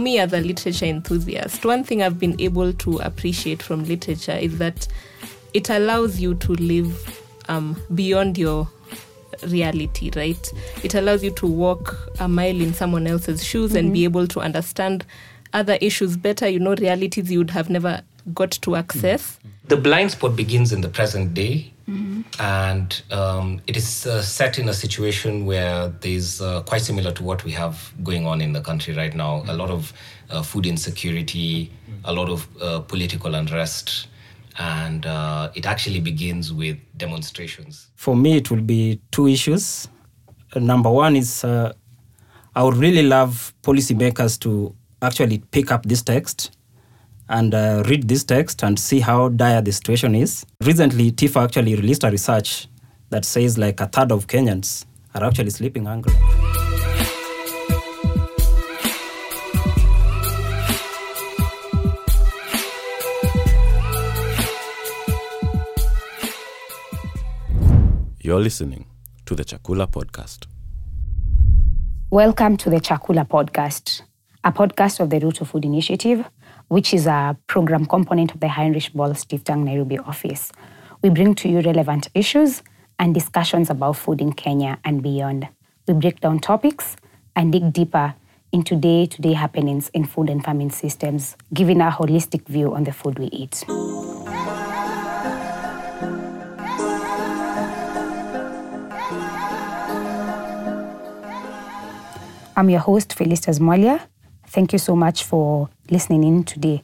[0.00, 4.32] for me as a literature enthusiast, one thing I've been able to appreciate from literature
[4.32, 4.88] is that
[5.52, 8.66] it allows you to live um, beyond your
[9.46, 10.52] reality, right?
[10.82, 14.40] It allows you to walk a mile in someone else's shoes and be able to
[14.40, 15.04] understand
[15.52, 18.00] other issues better, you know, realities you would have never
[18.32, 19.38] got to access.
[19.66, 21.74] The blind spot begins in the present day,
[22.38, 27.22] and um, it is uh, set in a situation where there's uh, quite similar to
[27.22, 29.42] what we have going on in the country right now.
[29.48, 29.92] A lot of
[30.30, 31.72] uh, food insecurity,
[32.04, 34.08] a lot of uh, political unrest,
[34.58, 37.88] and uh, it actually begins with demonstrations.
[37.96, 39.88] For me, it will be two issues.
[40.52, 41.72] Uh, number one is uh,
[42.54, 46.50] I would really love policymakers to actually pick up this text
[47.30, 50.44] and uh, read this text and see how dire the situation is.
[50.62, 52.66] Recently, TIFA actually released a research
[53.10, 56.12] that says like a third of Kenyans are actually sleeping hungry.
[68.22, 68.86] You're listening
[69.26, 70.46] to the Cha Kula Podcast.
[72.10, 74.02] Welcome to the Cha Kula Podcast,
[74.42, 76.24] a podcast of the Route to Food Initiative,
[76.70, 80.52] which is a program component of the Heinrich Böll Stiftung Nairobi office.
[81.02, 82.62] We bring to you relevant issues
[83.00, 85.48] and discussions about food in Kenya and beyond.
[85.88, 86.94] We break down topics
[87.34, 88.14] and dig deeper
[88.52, 92.84] into day to day happenings in food and farming systems, giving a holistic view on
[92.84, 93.64] the food we eat.
[102.56, 104.06] I'm your host, Felistus Mwalia.
[104.52, 106.82] Thank you so much for listening in today.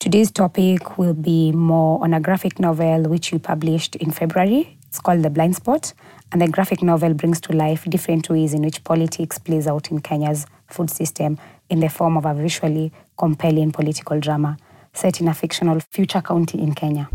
[0.00, 4.76] Today's topic will be more on a graphic novel which you published in February.
[4.88, 5.92] It's called The Blind Spot,
[6.32, 10.00] and the graphic novel brings to life different ways in which politics plays out in
[10.00, 14.56] Kenya's food system in the form of a visually compelling political drama
[14.92, 17.08] set in a fictional future county in Kenya.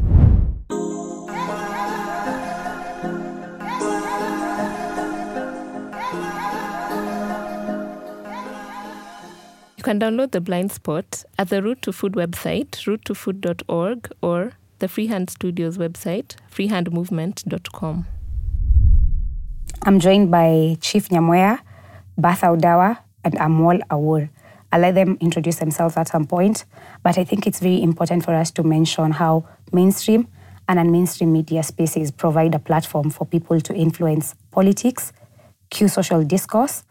[9.86, 15.30] Can download the blind spot at the Route to Food website, routetofood.org, or the Freehand
[15.30, 18.08] Studios website, freehandmovement.com.
[19.84, 21.60] I'm joined by Chief Nyamweya,
[22.18, 24.32] Bertha Odawa, and Amol Awour.
[24.72, 26.66] I'll let them introduce themselves at some point,
[27.04, 30.28] but I think it's very important for us to mention how mainstream
[30.68, 35.14] and unmainstream media spaces provide a platform for people to influence politics,
[35.70, 36.84] cue social discourse,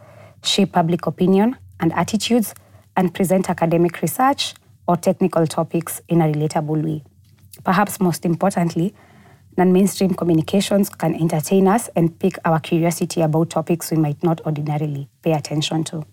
[0.45, 2.55] shape public opinion and attitudes,
[2.97, 4.55] and present academic research
[4.87, 7.03] or technical topics in a relatable way.
[7.65, 8.95] Perhaps most importantly,
[9.57, 14.41] non mainstream communications can entertain us and pique our curiosity about topics we might not
[14.47, 16.05] ordinarily pay attention to.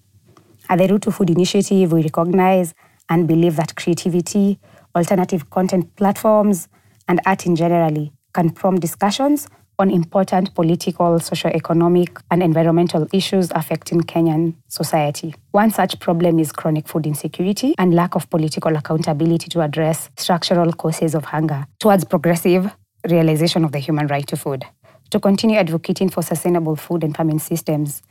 [0.70, 2.74] At the Route to Food Initiative, we recognize
[3.10, 4.60] and believe that creativity,
[4.96, 6.68] alternative content platforms,
[7.08, 9.48] and art in generally can prompt discussions
[9.82, 15.34] on important political, socio-economic, and environmental issues affecting Kenyan society.
[15.52, 20.72] One such problem is chronic food insecurity and lack of political accountability to address structural
[20.74, 22.72] causes of hunger towards progressive
[23.10, 24.64] realization of the human right to food.
[25.10, 28.02] To continue advocating for sustainable food and farming systems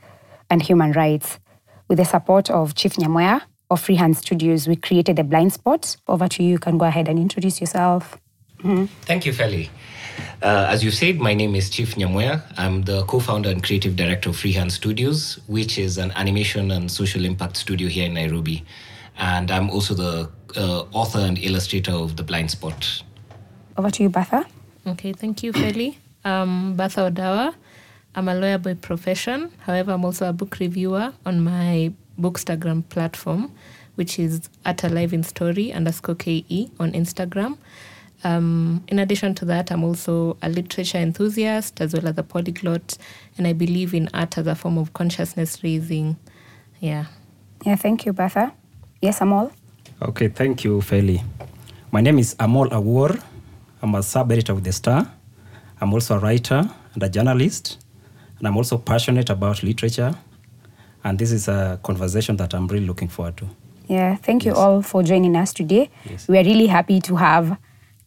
[0.49, 1.39] and human rights,
[1.87, 5.95] with the support of Chief Nyamweya of Freehand Studios, we created a blind spot.
[6.07, 6.51] Over to you.
[6.51, 8.17] You can go ahead and introduce yourself.
[8.59, 8.85] Mm-hmm.
[9.05, 9.69] Thank you, Feli.
[10.41, 12.41] Uh, as you said, my name is Chief Nyamweya.
[12.57, 16.89] I'm the co founder and creative director of Freehand Studios, which is an animation and
[16.91, 18.63] social impact studio here in Nairobi.
[19.17, 23.03] And I'm also the uh, author and illustrator of The Blind Spot.
[23.77, 24.45] Over to you, Bertha.
[24.87, 25.97] Okay, thank you, Feli.
[26.25, 27.53] Um, Bertha Odawa.
[28.15, 29.51] I'm a lawyer by profession.
[29.59, 33.51] However, I'm also a book reviewer on my Bookstagram platform,
[33.95, 37.57] which is at Alive in Story underscore KE on Instagram.
[38.23, 42.97] Um, in addition to that, I'm also a literature enthusiast as well as a polyglot,
[43.37, 46.17] and I believe in art as a form of consciousness raising.
[46.79, 47.05] Yeah.
[47.65, 48.53] Yeah, thank you, Bertha.
[49.01, 49.51] Yes, Amol.
[50.01, 51.23] Okay, thank you, Feli.
[51.91, 53.19] My name is Amol Awour.
[53.81, 55.07] I'm a sub editor of The Star.
[55.79, 56.63] I'm also a writer
[56.93, 57.79] and a journalist,
[58.37, 60.13] and I'm also passionate about literature.
[61.03, 63.49] And this is a conversation that I'm really looking forward to.
[63.87, 64.57] Yeah, thank you Yes.
[64.59, 65.89] all for joining us today.
[66.07, 66.27] Yes.
[66.27, 67.57] We are really happy to have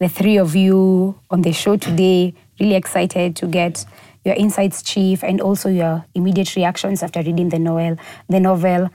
[0.05, 2.35] the three of you on the show today.
[2.61, 3.87] Really excited to get
[4.27, 7.97] your insights, Chief, and also your immediate reactions after reading the novel,
[8.29, 8.91] the novel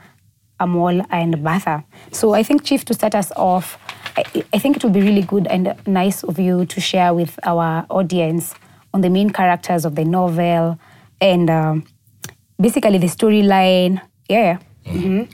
[0.60, 1.82] Amol and Bertha.
[2.12, 3.76] So I think, Chief, to start us off,
[4.16, 4.22] I,
[4.52, 7.84] I think it would be really good and nice of you to share with our
[7.90, 8.54] audience
[8.94, 10.78] on the main characters of the novel
[11.20, 11.86] and um,
[12.60, 14.00] basically the storyline.
[14.28, 14.58] Yeah.
[14.86, 15.28] Mhm.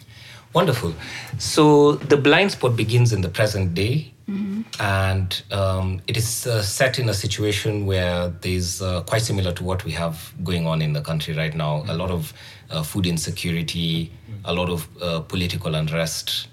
[0.54, 0.94] Wonderful.
[1.36, 6.98] So the blind spot begins in the present day, and um, it is uh, set
[6.98, 10.92] in a situation where there's uh, quite similar to what we have going on in
[10.92, 11.84] the country right now.
[11.88, 12.32] A lot of
[12.70, 14.12] uh, food insecurity,
[14.44, 16.48] a lot of uh, political unrest,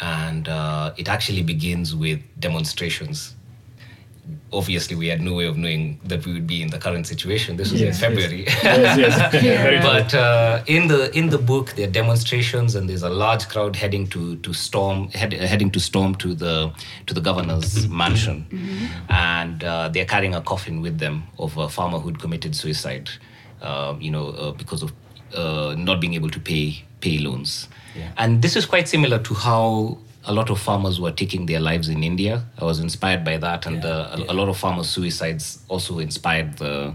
[0.00, 3.34] and uh, it actually begins with demonstrations.
[4.52, 7.56] Obviously, we had no way of knowing that we would be in the current situation.
[7.56, 8.08] This was in Yes, yes.
[8.08, 8.44] February.
[8.46, 9.30] yes, yes.
[9.42, 9.80] True.
[9.82, 13.76] but uh, in the in the book there are demonstrations and there's a large crowd
[13.76, 16.70] heading to to storm head, heading to storm to the
[17.06, 18.46] to the governor's mansion
[19.08, 23.08] and uh, they're carrying a coffin with them of a farmer who'd committed suicide
[23.62, 24.92] um, you know uh, because of
[25.34, 28.10] uh, not being able to pay pay loans Yeah.
[28.16, 29.98] and this is quite similar to how
[30.28, 32.44] a lot of farmers were taking their lives in India.
[32.60, 34.32] I was inspired by that, and Yeah, uh, a, yeah.
[34.32, 36.94] a lot of farmers' suicides also inspired the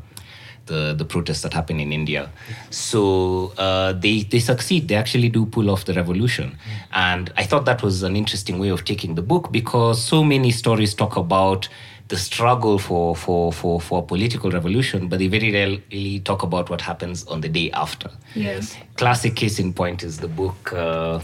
[0.66, 2.30] the, the protests that happen in India.
[2.70, 4.88] So uh, they they succeed.
[4.88, 6.58] They actually do pull off the revolution,
[6.92, 10.52] and I thought that was an interesting way of taking the book because so many
[10.52, 11.68] stories talk about
[12.08, 16.82] the struggle for for for for political revolution, but they very rarely talk about what
[16.82, 18.10] happens on the day after.
[18.36, 18.76] Yes.
[18.96, 21.20] Classic case in point is the book, uh,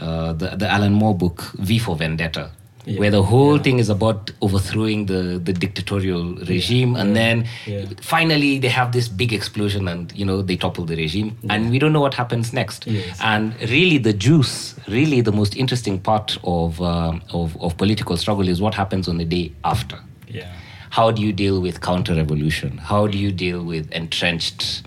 [0.00, 2.50] uh, the the Alan Moore book, V for Vendetta.
[2.86, 3.00] Yeah.
[3.00, 7.86] Where the whole thing is about overthrowing the, the dictatorial regime, and then Yeah.
[8.02, 11.78] finally they have this big explosion, and you know they topple the regime, and we
[11.78, 12.86] don't know what happens next.
[12.86, 13.18] Yes.
[13.22, 18.48] And really, the juice, really the most interesting part of, um, of of political struggle
[18.50, 19.98] is what happens on the day after
[20.28, 20.52] Yeah.
[20.90, 22.76] how do you deal with counter revolution?
[22.76, 24.82] How do you deal with entrenched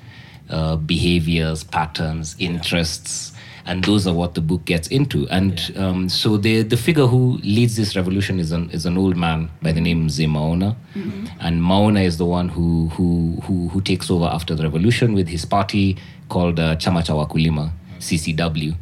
[0.51, 3.33] uh, behaviors, patterns, interests?
[3.67, 5.27] And those are what the book gets into.
[5.29, 9.17] And um, so the the figure who leads this revolution is an is an old
[9.17, 10.75] man by the name Zemaona,
[11.41, 15.27] and Maona is the one who who who who takes over after the revolution with
[15.27, 15.97] his party
[16.29, 18.75] called uh, Chama cha Wakulima, CCW.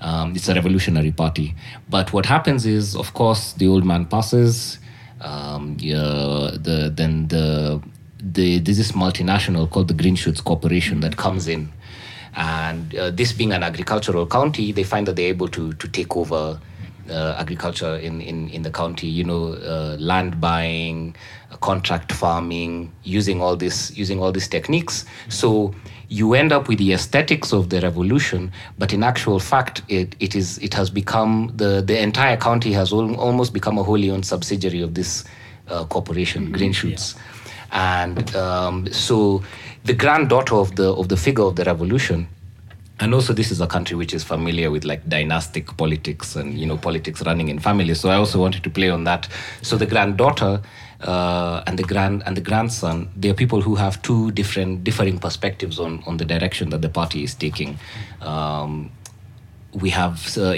[0.00, 1.54] Um, it's a revolutionary party.
[1.88, 4.78] But what happens is, of course, the old man passes.
[5.20, 7.80] Um, yeah, the then the
[8.22, 11.72] the there's this multinational called the Green Shoots Corporation that comes in,
[12.38, 16.16] and uh, this being an agricultural county, they find that they're able to to take
[16.16, 16.58] over
[17.10, 21.16] uh, agriculture in, in, in the county, you know, uh, land buying,
[21.50, 25.04] uh, contract farming, using all this using all these techniques.
[25.28, 25.74] So
[26.08, 30.34] you end up with the aesthetics of the revolution, but in actual fact, it, it
[30.34, 34.26] is it has become the the entire county has al- almost become a wholly owned
[34.26, 35.24] subsidiary of this
[35.68, 37.14] uh, corporation, Green Shoots,
[37.72, 39.42] and um, so
[39.88, 42.28] the granddaughter of the of the figure of the revolution.
[43.00, 46.66] And also this is a country which is familiar with like dynastic politics and you
[46.66, 48.00] know politics running in families.
[48.00, 49.28] So i also wanted to play on that.
[49.62, 50.60] So the granddaughter
[51.00, 55.18] uh, and the grand and the grandson they are people who have two different differing
[55.18, 57.78] perspectives on on the direction that the party is taking.
[58.20, 58.90] Um,
[59.72, 60.52] we have uh,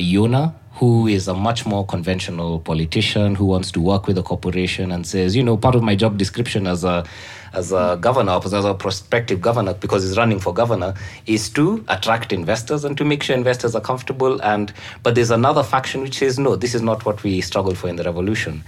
[0.80, 5.06] who is a much more conventional politician who wants to work with a corporation and
[5.06, 7.04] says, you know, part of my job description as a
[7.52, 10.94] as a governor, as a prospective governor, because he's running for governor,
[11.26, 14.40] is to attract investors and to make sure investors are comfortable.
[14.42, 17.88] And but there's another faction which says, no, this is not what we struggled for
[17.88, 18.62] in the revolution.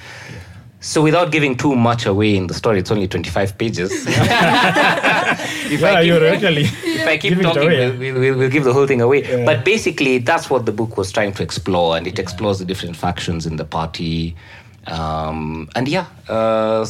[0.82, 3.92] So without giving too much away in the story, it's only 25 pages.
[4.08, 6.62] if Yeah, I keep, you're actually.
[6.64, 7.96] if I keep talking, away.
[7.96, 9.22] we'll, we'll, we'll, give the whole thing away.
[9.22, 9.44] Yeah.
[9.44, 12.96] But basically, that's what the book was trying to explore, and it explores the different
[12.96, 14.34] factions in the party.
[14.88, 16.84] Um, and yeah, uh,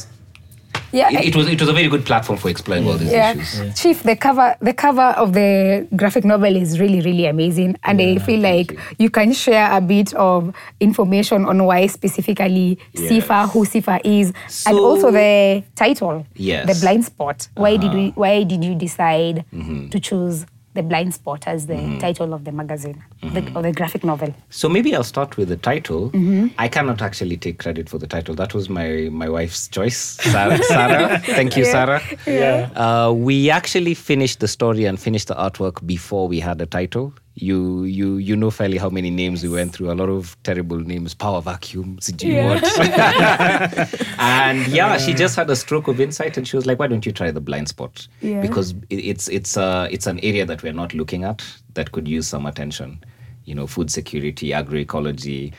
[0.93, 3.33] Yeah, it, it was it was a very good platform for exploring all these yeah.
[3.33, 3.81] issues.
[3.81, 8.19] Chief, the cover the cover of the graphic novel is really really amazing, and I
[8.19, 9.11] feel like you.
[9.13, 14.33] can share a bit of information on why specifically Sifa, who Sifa is,
[14.67, 16.67] and also the title, Yes.
[16.67, 17.47] the blind spot.
[17.55, 17.97] Why did uh-huh.
[17.97, 18.11] we?
[18.11, 19.89] Why did you decide mm-hmm.
[19.89, 21.99] to choose the blind spot as the mm-hmm.
[21.99, 23.57] title of the magazine the, mm-hmm.
[23.57, 24.35] or the graphic novel?
[24.51, 26.11] So maybe I'll start with the title.
[26.11, 26.49] Mm-hmm.
[26.59, 28.35] I cannot actually take credit for the title.
[28.35, 30.59] That was my my wife's choice, Sarah.
[30.63, 31.19] Sarah.
[31.21, 32.03] Thank you, Sarah.
[32.27, 32.71] Yeah.
[32.75, 37.13] Uh, we actually finished the story and finished the artwork before we had a title.
[37.35, 39.91] You you you know fairly how many names we went through.
[39.91, 42.63] A lot of terrible names, power vacuum, sijui what.
[44.19, 47.07] and yeah, she just had a stroke of insight, and she was like, "Why don't
[47.07, 48.07] you try the blind spot?
[48.21, 48.43] Yeah.
[48.43, 52.27] Because it's it's uh it's an area that we're not looking at that could use
[52.29, 53.03] some attention.
[53.45, 55.55] You know, food security, agroecology.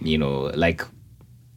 [0.00, 0.82] You know, like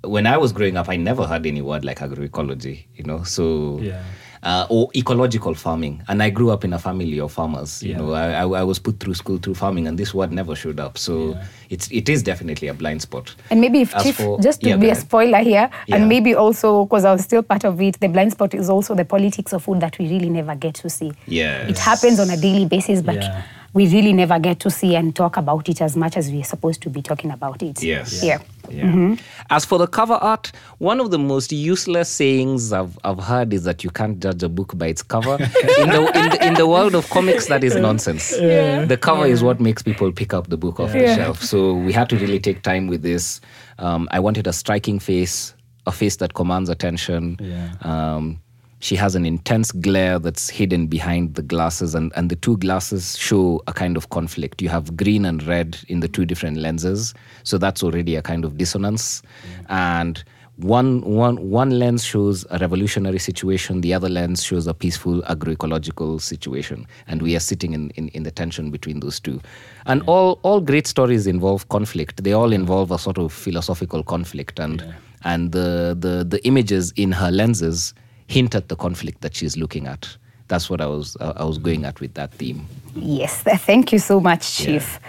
[0.04, 2.88] when I was growing up, I never heard any word like agroecology.
[2.96, 4.04] You know, so Yeah.
[4.44, 6.02] Uh, or ecological farming.
[6.08, 7.82] And I grew up in a family of farmers.
[7.84, 10.56] You know, I, I, I was put through school through farming, and this word never
[10.56, 10.98] showed up.
[10.98, 11.38] So
[11.70, 13.34] it's it is definitely a blind spot.
[13.50, 15.96] And maybe if As Chief, for- just to yeah, be a spoiler here, Yeah.
[15.96, 18.96] and maybe also because I was still part of it, the blind spot is also
[18.96, 21.12] the politics of food that we really never get to see.
[21.28, 21.70] Yes.
[21.70, 23.44] It happens on a daily basis, but Yeah.
[23.74, 26.82] We really never get to see and talk about it as much as we're supposed
[26.82, 27.82] to be talking about it.
[27.82, 28.24] Yes.
[28.24, 28.40] Yeah.
[28.70, 29.16] Yeah.
[29.50, 33.64] As for the cover art, one of the most useless sayings I've, I've heard is
[33.64, 35.34] that you can't judge a book by its cover.
[35.42, 38.30] in, the, in, the, in the world of comics, that is nonsense.
[38.30, 41.42] The cover is what makes people pick up the book off the shelf.
[41.42, 43.42] So we had to really take time with this.
[43.80, 45.54] Um, I wanted a striking face,
[45.86, 47.38] a face that commands attention.
[47.40, 47.74] Yeah.
[47.82, 48.41] Um,
[48.82, 53.18] she has an intense glare that's hidden behind the glasses, and, and the two glasses
[53.18, 54.62] show a kind of conflict.
[54.62, 58.44] You have green and red in the two different lenses, so that's already a kind
[58.44, 59.22] of dissonance.
[59.70, 60.24] And
[60.58, 66.20] one, one, one lens shows a revolutionary situation, the other lens shows a peaceful agroecological
[66.20, 66.88] situation.
[67.08, 69.42] And we are sitting in, in, in the tension between those two.
[69.86, 74.60] And all, all great stories involve conflict, they all involve a sort of philosophical conflict.
[74.60, 74.84] And,
[75.24, 77.94] and the, the, the images in her lenses
[78.32, 80.18] hint at the conflict that she's looking at.
[80.48, 82.66] That's what I was uh, I was going at with that theme.
[82.96, 85.00] Yes, thank you so much, Chief.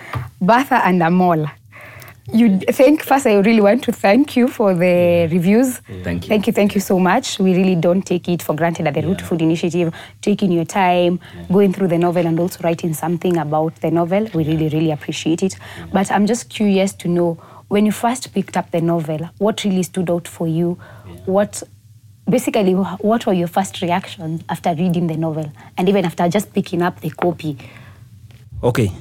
[0.40, 1.50] Bertha and Amol.
[2.32, 3.26] You thank first.
[3.26, 5.78] I really want to thank you for the reviews.
[6.04, 6.28] Thank you.
[6.28, 7.40] Thank you, thank you so much.
[7.40, 11.18] We really don't take it for granted at the Route Food Initiative, taking your time,
[11.50, 14.28] going through the novel, and also writing something about the novel.
[14.34, 15.56] We really, really appreciate it.
[15.92, 19.82] But I'm just curious to know when you first picked up the novel, what really
[19.82, 20.78] stood out for you?
[21.24, 21.62] What
[22.28, 26.82] basically what were your first reactions after reading the novel and even after just picking
[26.82, 27.58] up the copy?
[28.62, 28.92] Okay,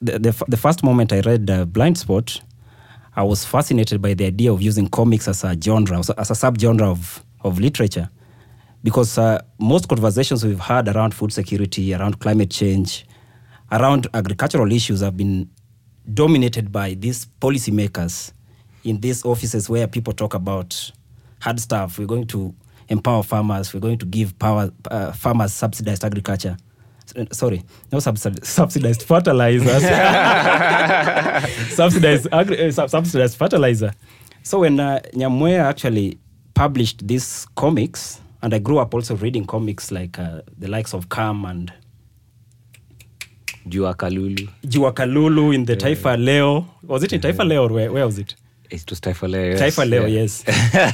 [0.00, 2.40] the, the, the first moment I read uh, Blind Spot,
[3.16, 6.82] I was fascinated by the idea of using comics as a genre, as a, subgenre
[6.82, 8.08] of, of literature.
[8.82, 13.04] Because uh, most conversations we've had around food security, around climate change,
[13.70, 15.50] around agricultural issues have been
[16.14, 18.32] dominated by these policymakers
[18.84, 20.90] in these offices where people talk about
[21.40, 21.98] hard stuff.
[21.98, 22.54] We're going to
[22.90, 23.72] empower farmers.
[23.72, 26.56] We're going to give power uh, farmers subsidized agriculture.
[27.32, 29.82] Sorry, no subsid- subsidized fertilizers.
[31.74, 33.92] subsidized, agri- uh, subsidized fertilizer.
[34.42, 36.18] So when uh, Nyamweya actually
[36.54, 41.08] published these comics, and I grew up also reading comics like uh, the likes of
[41.08, 41.72] Kam and
[43.68, 44.48] Juha Kalulu.
[44.62, 46.66] Juha Kalulu in the Taifa Leo.
[46.84, 48.34] Was it in Taifa Leo or where, where was it?
[48.70, 49.50] It was Taifa Leo.
[49.56, 49.60] yes.
[49.60, 50.20] Taifa Leo, Yeah.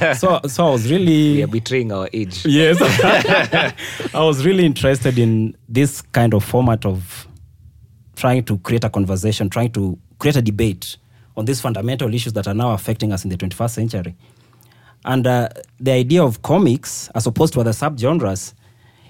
[0.09, 0.19] yes.
[0.19, 1.33] so, so I was really.
[1.33, 2.45] We are betraying our age.
[2.45, 2.77] Yes.
[4.13, 7.27] I was really interested in this kind of format of
[8.15, 10.97] trying to create a conversation, trying to create a debate
[11.35, 14.15] on these fundamental issues that are now affecting us in the 21st century.
[15.05, 18.53] And uh, the idea of comics, as opposed to other subgenres,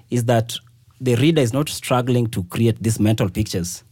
[0.09, 0.55] is that
[0.99, 3.83] the reader is not struggling to create these mental pictures.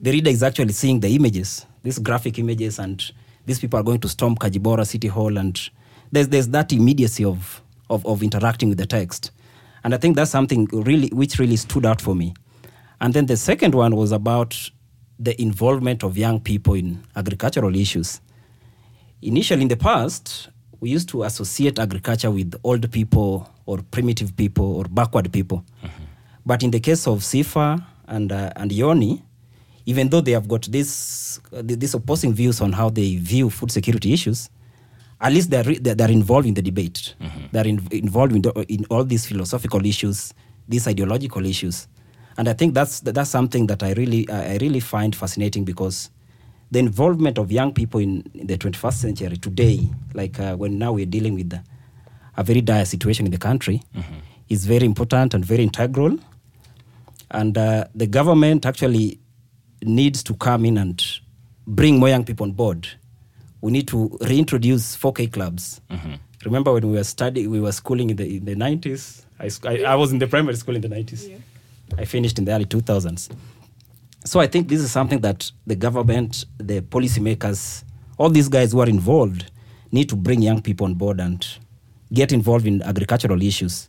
[0.00, 3.02] The reader is actually seeing the images, these graphic images, and
[3.46, 5.60] these people are going to storm Kajibora City Hall, and
[6.12, 9.30] there's, there's that immediacy of, of, of interacting with the text.
[9.82, 12.34] And I think that's something really which really stood out for me.
[13.00, 14.70] And then the second one was about
[15.18, 18.20] the involvement of young people in agricultural issues.
[19.20, 20.48] Initially, in the past,
[20.80, 25.64] we used to associate agriculture with old people or primitive people or backward people.
[26.46, 29.22] But in the case of Sifa and, uh, and Yoni,
[29.86, 33.70] even though they have got this, uh, these opposing views on how they view food
[33.70, 34.50] security issues,
[35.20, 37.14] at least they're, re- they're, involved in the debate.
[37.52, 40.34] They're in, involved in, the, in all these philosophical issues,
[40.68, 41.86] these ideological issues.
[42.36, 46.10] And I think that's, that's something that I really, I really find fascinating because
[46.70, 50.92] the involvement of young people in, in the 21st century today, like uh, when now
[50.92, 51.52] we're dealing with
[52.36, 53.82] a very dire situation in the country,
[54.48, 56.18] is very important and very integral.
[57.30, 59.20] And uh, the government actually
[59.86, 61.02] needs to come in and
[61.66, 62.88] bring more young people on board.
[63.60, 65.80] We need to reintroduce 4K clubs.
[65.90, 66.14] Mm-hmm.
[66.44, 69.24] Remember when we were studying, we were schooling in the, in the 90s?
[69.40, 71.40] I, I, I was in the primary school in the 90s.
[71.96, 73.30] I finished in the early 2000s.
[74.24, 77.84] So I think this is something that the government, the policymakers,
[78.18, 79.50] all these guys who are involved
[79.92, 81.46] need to bring young people on board and
[82.12, 83.88] get involved in agricultural issues.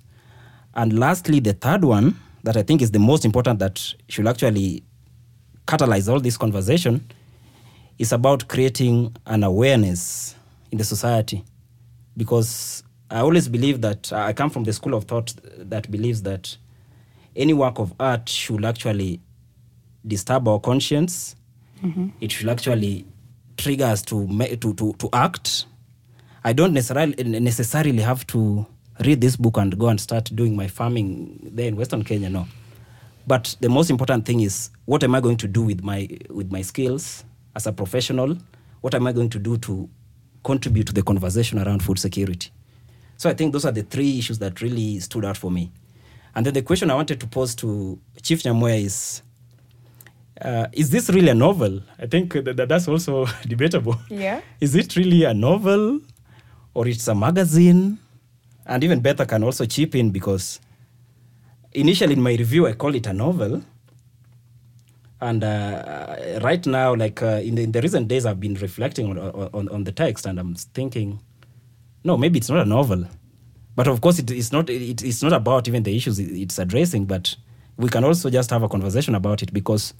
[0.73, 4.83] And lastly, the third one that I think is the most important that should actually
[5.65, 7.05] catalyze all this conversation
[7.97, 10.35] is about creating an awareness
[10.71, 11.43] in the society.
[12.17, 16.57] Because I always believe that I come from the school of thought that believes that
[17.35, 19.19] any work of art should actually
[20.05, 21.35] disturb our conscience.
[21.83, 22.09] Mm-hmm.
[22.21, 23.05] It should actually
[23.57, 25.65] trigger us to, to, to, to act.
[26.43, 28.65] I don't necessarily, necessarily have to
[29.03, 32.47] read this book and go and start doing my farming there in Western Kenya, no.
[33.27, 36.51] But the most important thing is what am I going to do with my, with
[36.51, 37.23] my skills
[37.55, 38.37] as a professional?
[38.81, 39.89] What am I going to do to
[40.43, 42.51] contribute to the conversation around food security?
[43.17, 45.71] So I think those are the three issues that really stood out for me.
[46.35, 49.21] And then the question I wanted to pose to Chief Nyamweya is
[50.41, 51.81] uh, is this really a novel?
[51.97, 53.95] I think that, that- that's also debatable.
[54.09, 54.41] Yeah.
[54.59, 56.01] Is it really a novel
[56.73, 57.97] or it's a magazine?
[58.65, 60.59] And even Bertha can also chip in because
[61.75, 63.61] initially in my review I called it a novel.
[65.21, 69.09] And uh, right now, like uh, in, the, in the recent days, I've been reflecting
[69.09, 71.19] on, on, on the text and I'm thinking,
[72.03, 73.05] no, maybe it's not a novel.
[73.75, 77.05] But of course, it, it's, not, it, it's not about even the issues it's addressing,
[77.05, 77.35] but
[77.77, 79.93] we can also just have a conversation about it because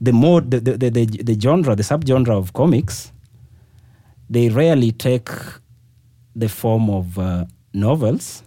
[0.00, 3.12] the mode, the, the, the, the, the genre, the subgenre of comics,
[4.30, 5.28] they rarely take
[6.34, 8.43] the form of uh, novels.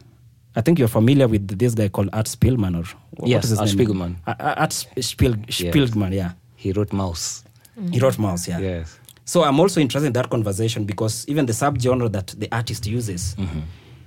[0.58, 2.86] I think you're familiar with this guy called Art Spielman or
[3.18, 3.88] what Yes, is his Art name?
[3.88, 4.16] Spiegelman.
[4.40, 6.32] Art Spiel, Spielman, yeah.
[6.56, 7.44] He wrote Maus.
[7.92, 8.58] He wrote Maus, yeah.
[8.60, 9.00] Yes.
[9.24, 13.36] So I'm also interested in that conversation because even the subgenre that the artist uses,
[13.38, 13.60] Mm-hmm.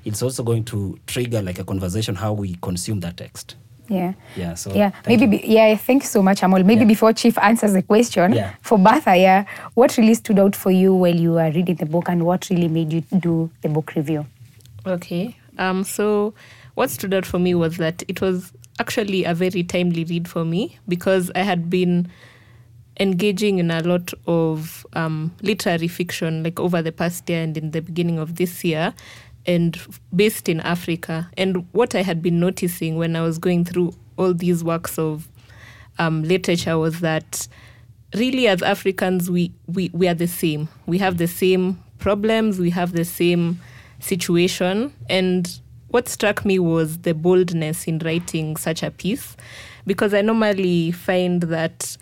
[0.04, 3.54] it's also going to trigger like a conversation how we consume that text.
[3.88, 4.14] Yeah.
[4.36, 4.54] Yeah.
[4.54, 5.38] So yeah, thank maybe.
[5.38, 6.64] Be, yeah, thank you so much, Amol.
[6.64, 6.86] Maybe Yeah.
[6.88, 8.54] before Chief answers the question, Yeah.
[8.60, 12.08] for Bertha, yeah, what really stood out for you while you were reading the book,
[12.08, 14.26] and what really made you do the book review?
[14.86, 15.36] Okay.
[15.58, 16.34] Um, so
[16.74, 20.44] what stood out for me was that it was actually a very timely read for
[20.44, 22.10] me because I had been
[22.98, 27.70] engaging in a lot of um, literary fiction like over the past year and in
[27.70, 28.94] the beginning of this year
[29.46, 29.78] and
[30.14, 31.30] based in Africa.
[31.36, 35.28] And what I had been noticing when I was going through all these works of
[35.98, 37.48] um, literature was that
[38.14, 40.68] really as Africans we, we, we are the same.
[40.86, 43.60] We have the same problems, we have the same
[44.00, 44.92] situation.
[45.08, 45.50] And
[45.88, 49.36] what struck me was the boldness in writing such a piece
[49.86, 51.96] because I normally find that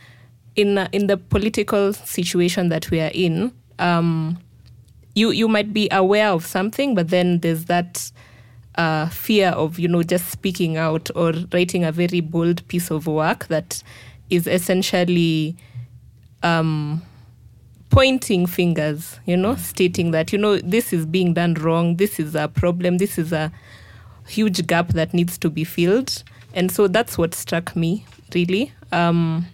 [0.57, 4.39] in in the political situation that we are in, um,
[5.15, 8.11] you you might be aware of something, but then there's that
[8.75, 13.07] uh, fear of you know just speaking out or writing a very bold piece of
[13.07, 13.83] work that
[14.31, 15.57] is essentially
[16.43, 17.03] um,
[17.91, 22.35] pointing fingers, you know, stating that you know this is being done wrong, this is
[22.35, 23.53] a problem, this is a
[24.27, 26.23] huge gap that needs to be filled,
[26.55, 28.73] and so that's what struck me really.
[28.93, 29.47] Um,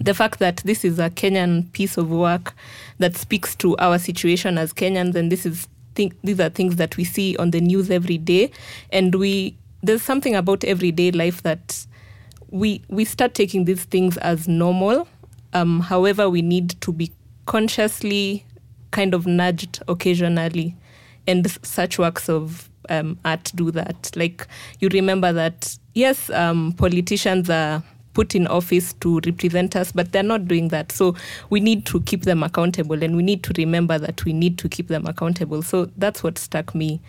[0.00, 2.54] the fact that this is a Kenyan piece of work
[2.98, 6.96] that speaks to our situation as Kenyans, and this is think these are things that
[6.96, 8.50] we see on the news every day,
[8.90, 11.86] and we there's something about everyday life that
[12.50, 15.06] we we start taking these things as normal.
[15.52, 17.12] Um, however, we need to be
[17.46, 18.44] consciously
[18.90, 20.76] kind of nudged occasionally,
[21.26, 24.10] and such works of um, art do that.
[24.14, 24.46] Like
[24.80, 30.22] you remember that yes, um, politicians are put in office to represent us, but they're
[30.22, 30.92] not doing that.
[30.92, 31.16] So
[31.50, 34.68] we need to keep them accountable, and we need to remember that we need to
[34.68, 35.62] keep them accountable.
[35.62, 37.00] So that's what struck me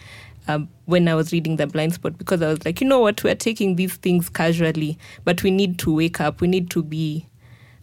[0.48, 3.24] um, when I was reading The Blind Spot, because I was like, you know what,
[3.24, 6.42] we're taking these things casually, but we need to wake up.
[6.42, 7.28] We need to be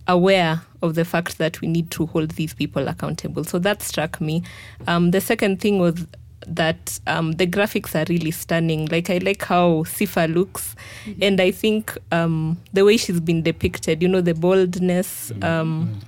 [0.08, 3.44] aware of the fact that we need to hold these people accountable.
[3.44, 4.42] So that struck me.
[4.86, 6.06] Um, the second thing was
[6.46, 8.86] that um, the graphics are really stunning.
[8.86, 10.74] Like I like how Sifa looks,
[11.20, 14.02] and I think um, the way she's been depicted.
[14.02, 15.32] You know, the boldness.
[15.42, 16.00] Um,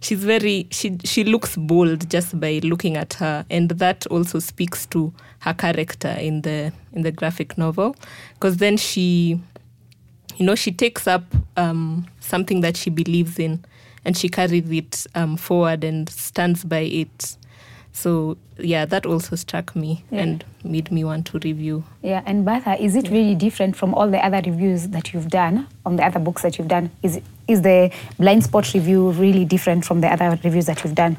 [0.00, 4.86] she's very she she looks bold just by looking at her, and that also speaks
[4.86, 7.94] to her character in the in the graphic novel,
[8.34, 9.40] because then she
[10.38, 11.24] you know, she takes up
[11.56, 13.64] um, something that she believes in
[14.04, 17.36] and she carries it um, forward and stands by it.
[17.92, 20.20] So, yeah, that also struck me Yeah.
[20.22, 21.82] and made me want to review.
[22.02, 25.66] Yeah, and Bertha, is it really different from all the other reviews that you've done
[25.84, 26.90] on the other books that you've done?
[27.02, 31.16] Is is the blind spot review really different from the other reviews that you've done?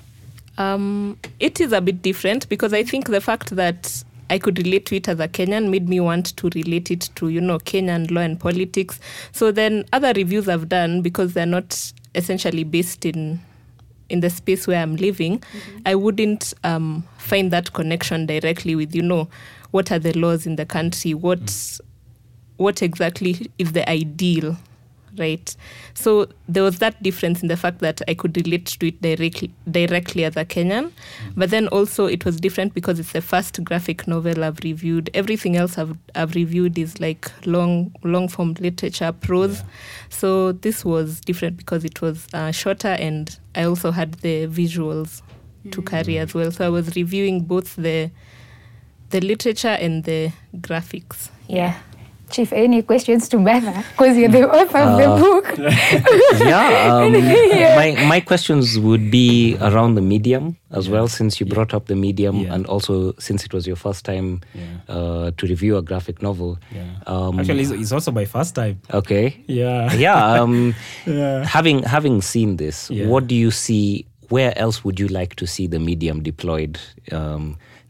[0.57, 4.85] Um, it is a bit different because I think the fact that I could relate
[4.87, 8.11] to it as a Kenyan made me want to relate it to, you know, Kenyan
[8.11, 8.99] law and politics.
[9.31, 13.39] So then other reviews I've done, because they're not essentially based in
[14.09, 15.43] in the space where I'm living,
[15.85, 19.29] I wouldn't um, find that connection directly with, you know,
[19.69, 21.79] what are the laws in the country, what
[22.57, 24.57] what exactly is the ideal
[25.19, 25.55] right?
[25.93, 29.51] So there was that difference in the fact that i could relate to it directly
[29.69, 30.91] directly as a kenyan.
[31.35, 35.09] But then also it was different because it's the first graphic novel i've reviewed.
[35.13, 39.63] Everything else i've, I've reviewed is like long long form literature prose.
[40.09, 45.21] So this was different because it was uh, shorter and i also had the visuals
[45.71, 46.51] to carry as well.
[46.51, 48.11] So i was reviewing both the
[49.09, 51.29] the literature and the graphics.
[51.47, 51.79] Yeah.
[52.29, 53.83] Chief, any questions to Bertha?
[53.91, 55.45] Because you're the author of the book.
[56.45, 57.13] yeah, um,
[57.59, 57.75] Yeah.
[57.75, 61.95] my my questions would be around the medium as well, since you brought up the
[61.95, 62.53] medium, Yeah.
[62.53, 64.95] and also since it was your first time Yeah.
[64.95, 66.57] uh, to review a graphic novel.
[66.71, 66.85] Yeah.
[67.07, 68.79] Um, Actually, it's, it's also my first time.
[68.93, 69.33] okay.
[69.47, 69.91] Yeah.
[69.97, 70.41] yeah.
[70.41, 71.43] Um, Yeah.
[71.45, 73.07] Having having seen this, Yeah.
[73.07, 74.05] what do you see?
[74.29, 76.77] Where else would you like to see the medium deployed?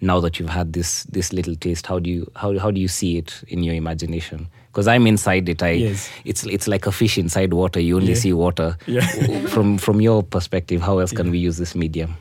[0.02, 2.88] Now that you've had this this little taste, how do you how how do you
[2.88, 4.48] see it in your imagination?
[4.72, 5.62] Because I'm inside it.
[5.62, 6.10] I Yes.
[6.24, 7.82] it's it's like a fish inside water.
[7.82, 8.16] You only Yeah.
[8.20, 8.78] see water.
[8.88, 9.06] Yeah.
[9.48, 12.16] from from your perspective, how else can we use this medium?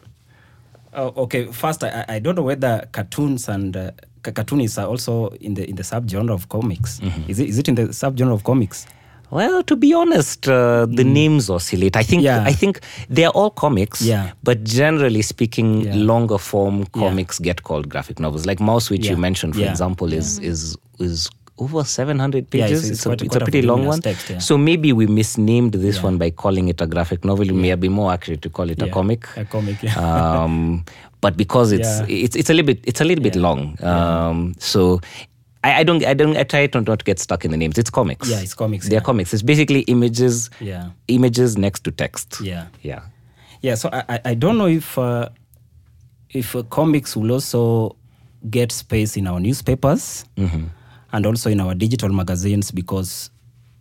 [0.92, 1.46] Oh, okay.
[1.52, 3.90] First, I, I don't know whether cartoons and uh,
[4.22, 7.00] ca- cartoonists are also in the in the subgenre of comics.
[7.28, 8.86] Is it is it in the subgenre of comics?
[9.30, 11.96] Well, to be honest, uh, the names oscillate.
[11.96, 12.24] I think Mm.
[12.24, 12.44] Yeah.
[12.46, 14.00] I think they're all comics.
[14.02, 14.30] Yeah.
[14.42, 15.94] But generally speaking, Yeah.
[15.96, 18.46] longer form comics get called graphic novels.
[18.46, 19.70] Like Maus, which you mentioned, for Yeah.
[19.70, 22.78] example, is is is over seven hundred Yeah, pages.
[22.84, 24.00] it's- it's, it's a, quite- it's quite a a pretty long one.
[24.00, 24.38] text, yeah.
[24.38, 26.04] So maybe we misnamed this Yeah.
[26.04, 27.48] one by calling it a graphic novel.
[27.48, 29.26] It may have been more accurate to call it a comic.
[29.36, 29.94] a comic, yeah.
[29.98, 30.84] um,
[31.20, 32.06] but because it's Yeah.
[32.26, 33.76] it's it's a little bit it's a little bit long.
[33.82, 35.00] Um, so.
[35.64, 36.04] I, I don't.
[36.04, 36.36] I don't.
[36.36, 37.78] I try to not get stuck in the names.
[37.78, 38.28] It's comics.
[38.30, 39.04] Yeah, it's comics, They're yeah.
[39.04, 39.32] comics.
[39.34, 40.50] It's basically images.
[40.60, 40.90] Yeah.
[41.08, 42.40] Images next to text.
[42.40, 42.68] Yeah.
[42.82, 43.00] Yeah.
[43.60, 43.74] Yeah.
[43.74, 45.28] So I I- don't know if uh,
[46.30, 47.96] if uh, comics will also
[48.50, 50.24] get space in our newspapers
[51.12, 53.30] and also in our digital magazines because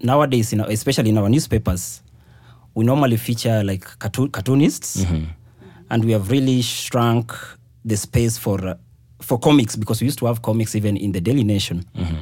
[0.01, 2.01] nowadays, in our, especially in our newspapers,
[2.73, 5.05] we normally feature like cartoon, cartoonists,
[5.91, 7.33] and we have really shrunk
[7.85, 8.75] the space for uh,
[9.19, 11.85] for comics because we used to have comics even in the Daily Nation.
[11.95, 12.21] Mm-hmm.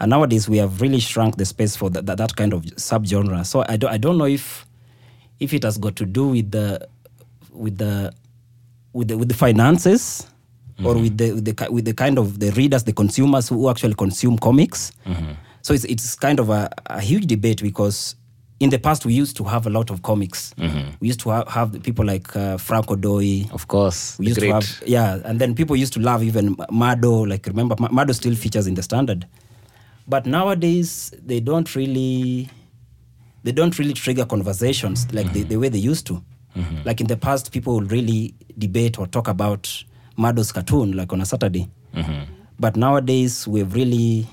[0.00, 3.44] And nowadays we have really shrunk the space for that, kind of subgenre.
[3.44, 4.66] So I don't, I don't know if
[5.38, 6.86] if it has got to do with the
[7.52, 8.12] with the
[8.92, 10.26] with the, with the finances
[10.82, 11.02] or mm-hmm.
[11.02, 14.38] with the, with the with the kind of the readers, the consumers who actually consume
[14.38, 14.92] comics.
[15.06, 15.32] Mm-hmm.
[15.62, 18.16] So it's it's kind of a, a huge debate because
[18.60, 20.54] in the past we used to have a lot of comics.
[20.58, 20.90] Mm-hmm.
[21.00, 23.50] We used to have, have people like uh, Frank Odoi.
[23.52, 24.18] Of course.
[24.18, 24.48] We used great.
[24.48, 27.28] to have yeah, and then people used to love even Maddo.
[27.28, 29.26] Like remember, Ma- Maddo still features in the Standard,
[30.06, 32.50] but nowadays they don't really
[33.42, 35.48] they don't really trigger conversations like the, mm-hmm.
[35.48, 36.22] the way they used to.
[36.54, 36.82] Mm-hmm.
[36.84, 39.84] Like in the past, people would really debate or talk about
[40.18, 41.68] Maddo's cartoon like on a Saturday.
[42.58, 44.26] But nowadays, we've really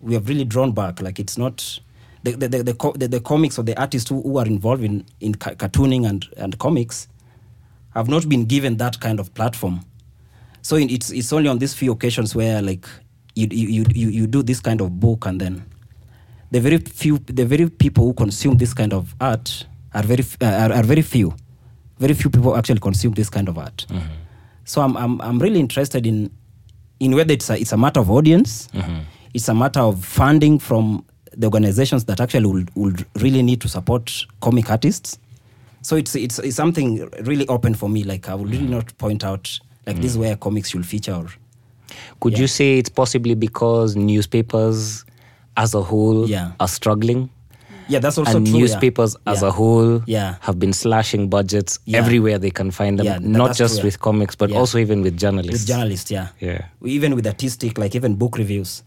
[0.00, 1.02] we have really drawn back.
[1.02, 1.80] Like it's not
[2.24, 4.82] the the the, the, co- the, the comics or the artists who, who are involved
[4.82, 7.08] in in ca- cartooning and and comics
[7.94, 9.80] have not been given that kind of platform.
[10.62, 12.88] So in, it's it's only on these few occasions where like
[13.36, 15.62] you you, you you do this kind of book and then
[16.50, 20.46] the very few the very people who consume this kind of art are very uh,
[20.46, 21.34] are, are very few.
[22.00, 23.86] Very few people actually consume this kind of art.
[24.64, 26.30] So I'm I'm I'm really interested in
[27.00, 28.68] in whether it's a, it's a matter of audience,
[29.34, 31.04] it's a matter of funding from
[31.36, 35.18] the organizations that actually would, will really need to support comic artists.
[35.82, 38.04] So it's, it's it's something really open for me.
[38.04, 38.70] Like I would really mm.
[38.70, 40.20] not point out like this is mm.
[40.20, 41.12] where comics should feature.
[41.12, 41.28] Or,
[42.20, 45.04] Could you say it's possibly because newspapers
[45.56, 46.52] as a whole Yeah.
[46.58, 47.30] are struggling?
[47.88, 48.54] yeah, that's also and true.
[48.56, 48.60] yeah.
[48.62, 49.48] newspapers as Yeah.
[49.48, 50.36] a whole Yeah.
[50.40, 51.98] have been slashing budgets Yeah.
[51.98, 53.84] everywhere they can find them, Yeah, th- not just true, yeah.
[53.84, 54.56] with comics, but Yeah.
[54.58, 55.52] also even with journalists.
[55.52, 56.62] with journalists yeah Yeah.
[56.84, 58.82] even with artistic like even book reviews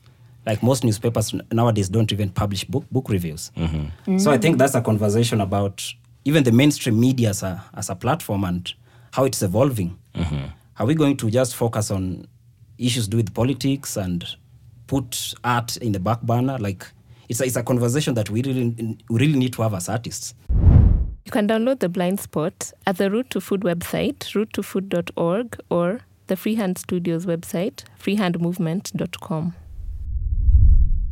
[0.47, 3.51] like most newspapers nowadays don't even publish book book reviews.
[3.55, 4.17] Mm-hmm.
[4.17, 5.83] So i think that's a conversation about
[6.25, 8.73] even the mainstream media as a, as a platform and
[9.11, 9.97] how it's evolving.
[10.15, 10.47] Mm-hmm.
[10.79, 12.27] Are we going to just focus on
[12.77, 14.25] issues to do with politics and
[14.87, 16.57] put art in the back burner?
[16.57, 16.85] Like
[17.29, 20.33] it's a, it's a conversation that we really we really need to have as artists.
[20.49, 26.37] You can download the blind spot at the Route to Food website, routetofood.org, or the
[26.37, 29.53] Freehand Studios website, freehandmovement.com.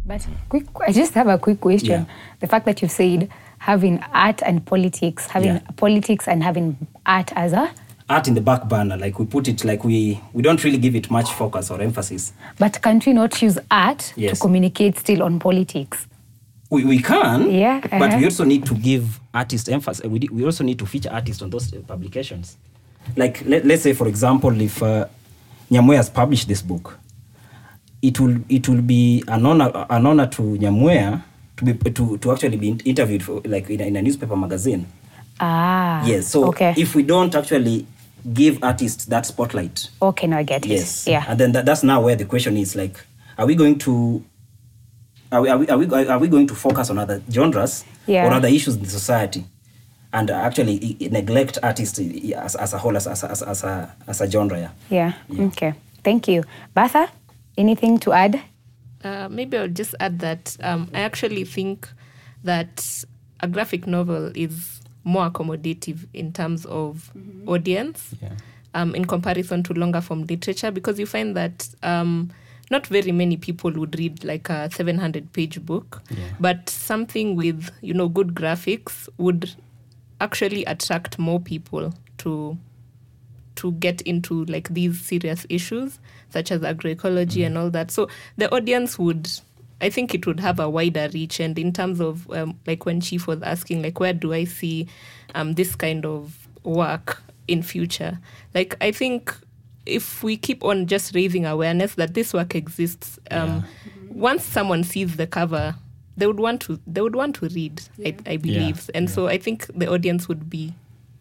[0.05, 1.89] But quick, I just have a quick question.
[2.01, 2.05] Yeah.
[2.39, 5.59] The fact that you've said having art and politics, having Yeah.
[5.77, 7.71] politics and having art as a,
[8.07, 10.93] art in the back burner like we put it like we we don't really give
[10.95, 15.39] it much focus or emphasis but can't we not use art to communicate still on
[15.39, 16.05] politics?
[16.69, 18.17] We, we can, Yeah, but uh-huh.
[18.17, 20.05] we also need to give artists emphasis.
[20.05, 22.57] We, we also need to feature artists on those uh, publications.
[23.15, 25.05] Like, let, let's say, for example, if uh,
[25.71, 26.97] Nyamwe has published this book,
[28.07, 31.23] it will it will be an honor an honor to Nyamwe
[31.57, 34.85] to be to, to actually be interviewed for, like in a, in a newspaper magazine.
[35.39, 36.05] Ah.
[36.05, 36.27] yes.
[36.27, 36.73] So okay.
[36.77, 37.87] if we don't actually
[38.33, 41.07] give artists that spotlight, okay, now I get Yes.
[41.07, 41.11] it.
[41.11, 41.25] Yes.
[41.25, 41.25] Yeah.
[41.31, 42.95] And then that, that's now where the question is like,
[43.37, 44.23] are we going to
[45.31, 48.27] are we, are, we, are, we, are we going to focus on other genres Yeah.
[48.27, 49.45] or other issues in society
[50.13, 54.29] and actually neglect artists as, as a whole as, as, as, as, a, as a
[54.31, 54.57] genre?
[54.89, 55.13] Yeah.
[55.29, 55.45] yeah.
[55.47, 55.73] Okay.
[56.03, 56.43] Thank you.
[56.73, 57.09] Bertha,
[57.57, 58.41] anything to add?
[59.03, 61.87] Uh, maybe I'll just add that um, I actually think
[62.43, 63.03] that
[63.39, 67.11] a graphic novel is more accommodative in terms of
[67.45, 68.15] audience
[68.73, 72.31] um, in comparison to longer form literature because you find that um,
[72.71, 76.01] not very many people would read like a 700 page book
[76.39, 79.51] but something with you know good graphics would
[80.19, 82.57] actually attract more people to
[83.55, 85.99] to get into like these serious issues
[86.35, 87.89] such as agroecology and all that.
[87.89, 89.29] So the audience would
[89.81, 91.39] i think it would have a wider reach.
[91.39, 94.87] And in terms of um, like when chief was asking like where do i see
[95.33, 98.19] um, this kind of work in future?
[98.53, 99.33] Like i think
[99.85, 103.63] if we keep on just raising awareness that this work exists um,
[104.09, 105.75] once someone sees the cover
[106.17, 108.89] they would want to they would want to read I, I believe.
[108.93, 110.73] And so i think the audience would be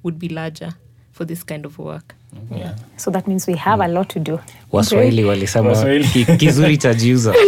[0.02, 0.74] would be larger
[1.14, 2.14] for this kind of work
[2.56, 2.74] Yeah.
[2.96, 4.38] So that means we have a lot to do.
[4.72, 6.04] waswahili walisema Waswahili.
[6.08, 7.34] ki- kizuri cha jiuza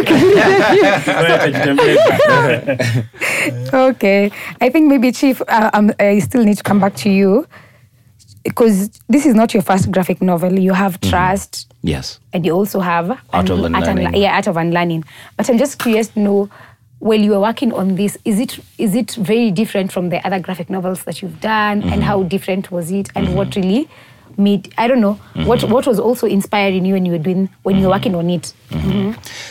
[3.73, 4.29] Okay.
[4.61, 7.47] I think maybe, Chief, uh, um, I still need to come back to you
[8.43, 10.57] because this is not your first graphic novel.
[10.59, 14.15] You have Trust yes and you also have Art of Unl- Unlearning.
[14.15, 15.03] yeah, Art of Unlearning.
[15.37, 16.49] But I'm just curious to know,
[16.99, 20.39] while you were working on this, is it is it very different from the other
[20.39, 22.01] graphic novels that you've done, and mm-hmm.
[22.01, 23.61] how different was it, and what mm-hmm.
[23.61, 23.89] really
[24.37, 25.13] made I don't know
[25.45, 25.73] what mm-hmm.
[25.73, 28.53] what was also inspiring you when you were doing when you were working on it.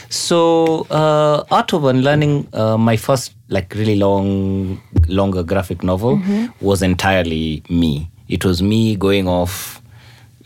[0.08, 6.20] So, uh, Art of Unlearning, uh, my first like really long, longer graphic novel
[6.60, 8.10] was entirely me.
[8.28, 9.82] It was me going off,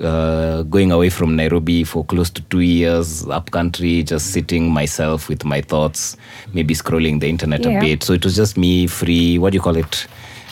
[0.03, 5.29] uh, going away from Nairobi for close to two years, up country, just sitting myself
[5.29, 6.17] with my thoughts,
[6.53, 7.79] maybe scrolling the internet Yeah.
[7.79, 8.03] a bit.
[8.03, 9.39] So it was just me free.
[9.39, 10.07] What do you call it?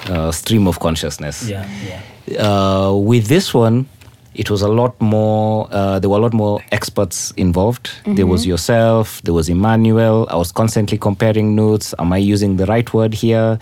[0.09, 2.47] Uh, stream of consciousness Yeah, yeah.
[2.49, 3.87] uh, with this one,
[4.35, 5.67] it was a lot more.
[5.73, 7.91] Uh, there were a lot more experts involved.
[8.07, 9.21] There was yourself.
[9.25, 10.29] There was Emmanuel.
[10.31, 11.95] I was constantly comparing notes.
[11.99, 13.59] Am I using the right word here?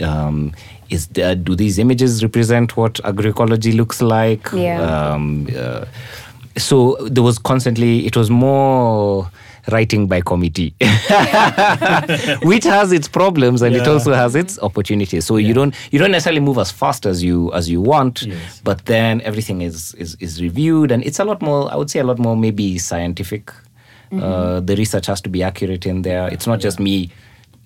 [0.00, 0.52] Um,
[0.90, 4.48] is there, do these images represent what agroecology looks like?
[4.52, 4.80] Yeah.
[4.82, 5.84] Um, uh,
[6.58, 8.06] so there was constantly.
[8.06, 9.30] It was more
[9.70, 10.74] writing by committee
[12.42, 16.10] which has its problems and it also has its opportunities so you don't you don't
[16.10, 18.60] necessarily move as fast as you as you want Yes.
[18.64, 22.00] but then everything is, is is reviewed and it's a lot more i would say
[22.00, 23.52] a lot more maybe scientific
[24.12, 27.10] uh, the research has to be accurate in there it's not just me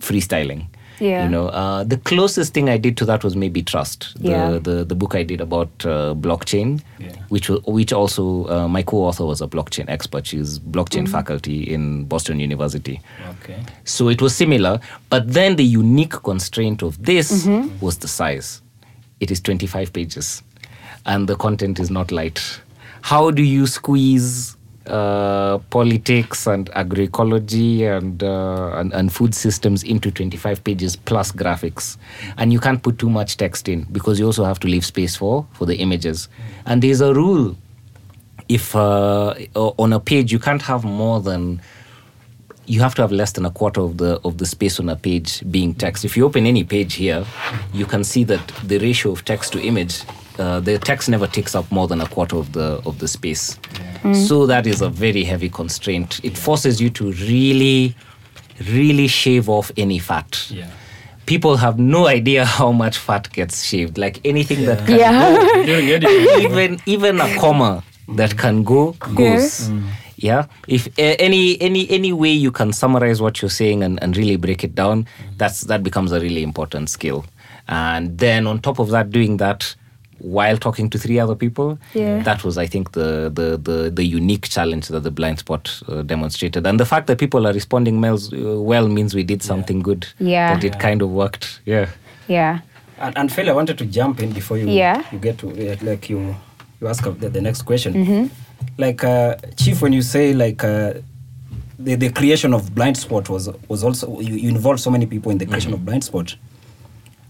[0.00, 0.66] freestyling
[1.00, 1.24] Yeah.
[1.24, 4.58] you know uh, the closest thing i did to that was maybe trust the Yeah.
[4.58, 7.12] the, the book i did about uh, blockchain Yeah.
[7.30, 12.04] which wa- which also uh, my co-author was a blockchain expert she's blockchain faculty in
[12.04, 13.58] boston university Okay.
[13.84, 14.80] so it was similar,
[15.10, 17.46] but then the unique constraint of this
[17.80, 18.62] was the size.
[19.20, 20.42] It is 25 pages,
[21.06, 22.40] and the content is not light.
[23.02, 24.53] How do you squeeze
[24.86, 31.96] uh, politics and agroecology and, uh, and and food systems into 25 pages plus graphics?
[32.36, 35.16] And you can't put too much text in because you also have to leave space
[35.16, 36.28] for for the images.
[36.66, 37.56] And there's a rule:
[38.48, 41.60] if uh, on a page you can't have more than
[42.66, 44.96] you have to have less than a quarter of the of the space on a
[44.96, 46.04] page being text.
[46.04, 47.24] If you open any page here,
[47.72, 50.02] you can see that the ratio of text to image,
[50.38, 53.58] uh, the text never takes up more than a quarter of the of the space.
[54.28, 56.20] So that is a very heavy constraint.
[56.22, 57.94] It forces you to really,
[58.70, 60.46] really shave off any fat.
[60.50, 60.68] Yeah.
[61.26, 63.96] People have no idea how much fat gets shaved.
[63.96, 65.64] Like anything that can Yeah.
[65.64, 67.82] go even even a comma
[68.16, 69.70] that can go goes
[70.16, 74.16] yeah if uh, any any any way you can summarize what you're saying and, and
[74.16, 75.06] really break it down
[75.38, 77.24] that's that becomes a really important skill
[77.68, 79.74] and then on top of that doing that
[80.24, 82.22] while talking to three other people Yeah.
[82.22, 86.00] that was i think the the the, the unique challenge that the blind spot uh,
[86.02, 89.82] demonstrated and the fact that people are responding well, uh, well means we did something
[89.82, 90.54] good Yeah.
[90.54, 91.86] that it kind of worked yeah
[92.28, 92.58] Yeah.
[92.98, 95.02] And, and Phil, I wanted to jump in before you Yeah.
[95.12, 96.34] you get to uh, like you
[96.80, 98.30] you ask the, the next question.
[98.78, 100.94] Like uh, Chief, when you say like uh,
[101.78, 105.32] the the creation of blind spot was was also you, you involved so many people
[105.32, 106.36] in the creation of blind spot,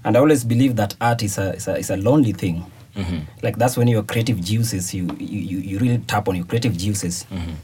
[0.05, 2.65] and I always believe that art is a is a, is a lonely thing.
[2.97, 3.19] Mm-hmm.
[3.43, 7.27] Like that's when your creative juices you you, you, really tap on your creative juices.
[7.31, 7.55] Mm-hmm.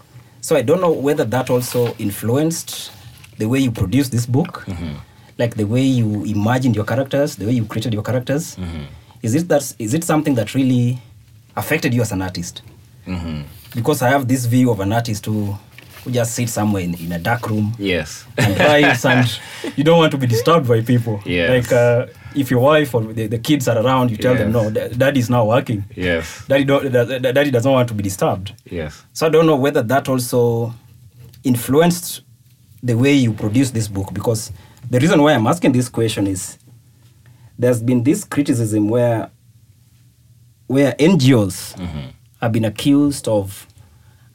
[0.40, 2.90] So I don't know whether that also influenced
[3.38, 4.94] the way you produced this book, mm-hmm.
[5.38, 8.56] like the way you imagined your characters, the way you created your characters.
[9.22, 10.98] Is it that is it something that really
[11.56, 12.62] affected you as an artist?
[13.74, 15.56] Because I have this view of an artist who
[16.04, 19.26] who just sit somewhere in, in a dark room yes and writes, and
[19.76, 21.20] you don't want to be disturbed by people.
[21.24, 21.50] Yes.
[21.50, 24.70] Like uh, if your wife or the, the kids are around, you tell them, no,
[24.70, 25.84] da- daddy is now working.
[25.96, 28.54] yes Daddy, don't, da- da- daddy doesn't want to be disturbed.
[28.64, 30.72] yes So I don't know whether that also
[31.44, 32.22] influenced
[32.82, 34.52] the way you produce this book because
[34.90, 36.58] the reason why I'm asking this question is
[37.58, 39.30] there's been this criticism where
[40.66, 42.08] where NGOs mm-hmm.
[42.40, 43.66] have been accused of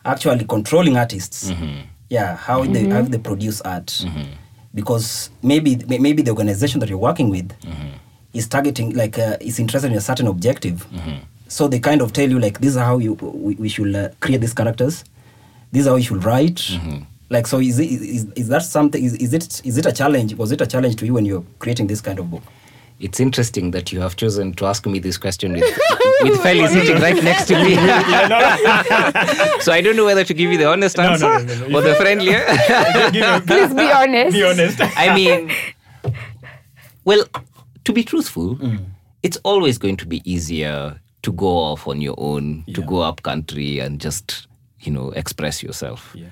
[0.04, 1.50] actually controlling artists.
[1.50, 1.82] Mm-hmm.
[2.10, 2.92] Yeah, how they mm-hmm.
[2.92, 4.06] how they produce art.
[4.76, 7.50] Because maybe maybe the organization that you're working with
[8.34, 10.86] is targeting like uh, is interested in a certain objective.
[11.48, 14.10] So they kind of tell you like this is how you we, we should uh,
[14.20, 15.04] create these characters.
[15.72, 16.60] This is how you should write.
[17.30, 19.04] Like so, is, it, is is that something?
[19.04, 20.36] Is, is it is it a challenge?
[20.36, 22.44] Was it a challenge to you when you're creating this kind of book?
[23.00, 25.64] It's interesting that you have chosen to ask me this question with,
[26.22, 27.76] with Feli sitting right next to me.
[29.62, 31.78] so I don't know whether to give you the honest No, no, answer no, no.
[31.78, 32.46] or the friendlier.
[33.46, 34.34] Please be honest.
[34.34, 34.80] Be honest.
[34.98, 35.52] I mean,
[37.04, 37.26] well,
[37.84, 38.58] to be truthful,
[39.24, 43.24] it's always going to be easier to go off on your own, to go up
[43.24, 44.48] country and just,
[44.82, 46.12] you know, express yourself.
[46.16, 46.28] Yeah.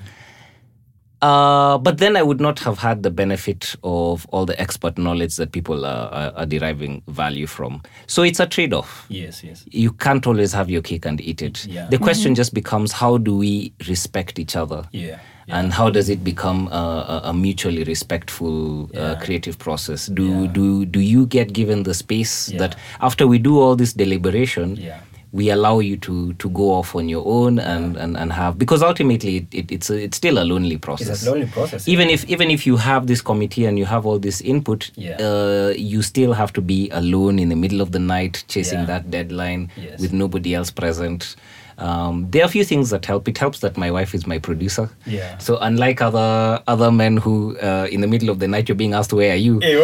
[1.23, 5.37] Uh, but then I would not have had the benefit of all the expert knowledge
[5.37, 7.81] that people are, are, are deriving value from.
[8.07, 9.05] So it's a trade off.
[9.07, 9.63] Yes, yes.
[9.71, 11.65] You can't always have your cake and eat it.
[11.65, 11.87] Yeah.
[11.89, 14.83] The question just becomes how do we respect each other?
[14.91, 15.19] Yeah.
[15.49, 20.47] and how does it become a, a, mutually respectful uh, creative process do Yeah.
[20.57, 22.59] do do you get given the space Yeah.
[22.59, 25.01] that after we do all this deliberation Yeah.
[25.33, 28.83] We allow you to to go off on your own and and, and have because
[28.83, 32.09] ultimately it, it, it's a, it's still a lonely process It's a lonely process, even
[32.09, 35.17] if even if you have this committee and you have all this input Yeah.
[35.19, 38.85] uh, you still have to be alone in the middle of the night chasing Yeah.
[38.85, 39.99] that deadline Yes.
[39.99, 41.35] with nobody else present
[41.77, 43.27] um, there are a few things that help.
[43.27, 44.89] It helps that my wife is my producer.
[45.05, 45.37] Yeah.
[45.37, 48.93] So unlike other other men who, uh, in the middle of the night, you're being
[48.93, 49.75] asked, "Where are you?" Hey,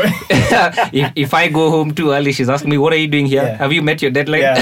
[0.94, 3.44] if, if I go home too early, she's asking me, "What are you doing here?
[3.44, 3.58] Yeah.
[3.58, 4.62] Have you met your deadline?" Yeah.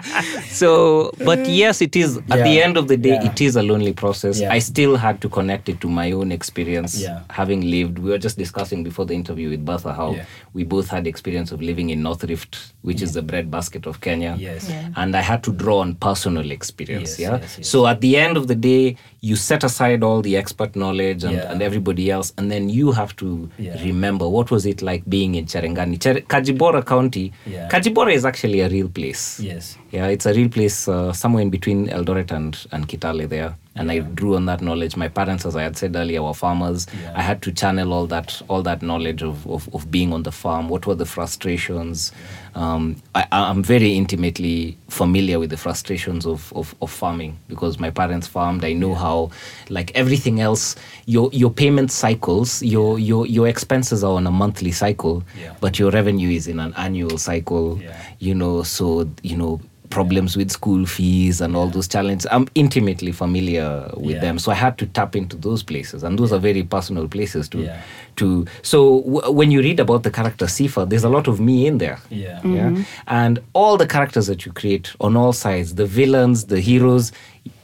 [0.50, 2.16] so, but yes, it is.
[2.30, 3.30] At the end of the day, Yeah.
[3.30, 4.40] it is a lonely process.
[4.40, 4.52] Yeah.
[4.52, 7.20] I still had to connect it to my own experience, Yeah.
[7.30, 7.98] having lived.
[7.98, 10.24] We were just discussing before the interview with Bertha how Yeah.
[10.54, 14.36] we both had experience of living in North Rift, which is the breadbasket of Kenya.
[14.38, 14.68] Yes.
[14.68, 14.88] Yeah.
[14.96, 17.18] And I had to draw on personal experience.
[17.18, 17.38] Yes, yeah.
[17.42, 17.68] yes, yes.
[17.68, 21.34] So at the end of the day, you set aside all the expert knowledge and,
[21.36, 21.50] Yeah.
[21.52, 23.28] and everybody else, and then you have to
[23.58, 23.82] Yeah.
[23.82, 25.96] remember what was it like being in Cherengani.
[26.04, 27.32] Cher- Kajibora County.
[27.54, 27.68] Yeah.
[27.72, 29.40] Kajibora is actually a real place.
[29.50, 29.76] Yes.
[29.90, 33.56] Yeah, it's a real place uh, somewhere in between Eldoret and, and Kitale there.
[33.78, 34.96] And I drew on that knowledge.
[34.96, 36.86] My parents, as I had said earlier, were farmers.
[37.02, 37.12] Yeah.
[37.16, 40.32] I had to channel all that all that knowledge of, of, of being on the
[40.32, 40.68] farm.
[40.68, 42.12] What were the frustrations?
[42.54, 47.90] Um, I, I'm very intimately familiar with the frustrations of, of, of farming because my
[47.90, 48.64] parents farmed.
[48.64, 49.30] I know how,
[49.68, 50.74] like everything else,
[51.06, 55.54] your your payment cycles, your your your expenses are on a monthly cycle, Yeah.
[55.60, 57.96] but your revenue is in an annual cycle Yeah.
[58.18, 63.12] you know so you know problems with school fees and all those challenges i'm intimately
[63.12, 64.20] familiar with Yeah.
[64.20, 67.48] them so i had to tap into those places and those are very personal places
[67.50, 67.80] to Yeah.
[68.16, 71.66] to so w- when you read about the character sifa there's a lot of me
[71.66, 72.40] in there Yeah.
[72.44, 72.82] yeah mm-hmm.
[73.06, 77.12] and all the characters that you create on all sides the villains the heroes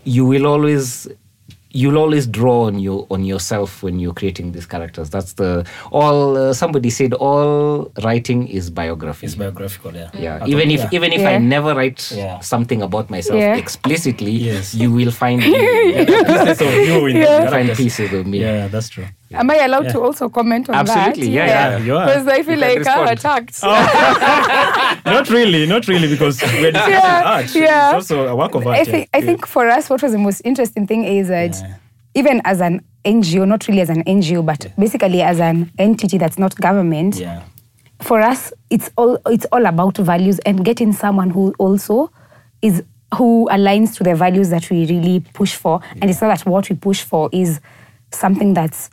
[0.05, 1.09] you will always
[1.81, 5.51] you'll always draw on your on yourself when you're creating these characters that's the
[6.01, 10.11] all uh, somebody said all writing is biography It's biographical, yeah.
[10.27, 10.97] yeah I even if yeah.
[10.99, 11.31] even if Yeah.
[11.35, 12.39] i never write Yeah.
[12.55, 13.57] something about myself Yeah.
[13.65, 14.73] explicitly Yes.
[14.83, 15.53] you will find me
[16.05, 17.51] Pieces of you in the Yeah.
[17.51, 19.09] find pieces of me Yeah, that's true.
[19.33, 21.31] Am I allowed to also comment on Absolutely, that?
[21.31, 22.07] yeah, yeah, you are.
[22.07, 23.19] Because I feel You can like I'm respond.
[23.19, 23.61] attacked.
[23.63, 25.01] Oh.
[25.07, 27.55] not really, not really, because we're discussing Yeah, art.
[27.55, 27.89] yeah.
[27.97, 28.79] It's also a work of art.
[28.79, 29.19] I think yeah.
[29.19, 31.75] I think for us, what was the most interesting thing is that Yeah.
[32.15, 36.39] even as an NGO, not really as an NGO, but basically as an entity that's
[36.39, 37.43] not government, Yeah.
[38.03, 42.11] for us, it's all it's all about values and getting someone who also
[42.63, 42.83] is
[43.17, 45.81] who aligns to the values that we really push for.
[46.01, 47.61] And it's not that what we push for is
[48.13, 48.91] something that's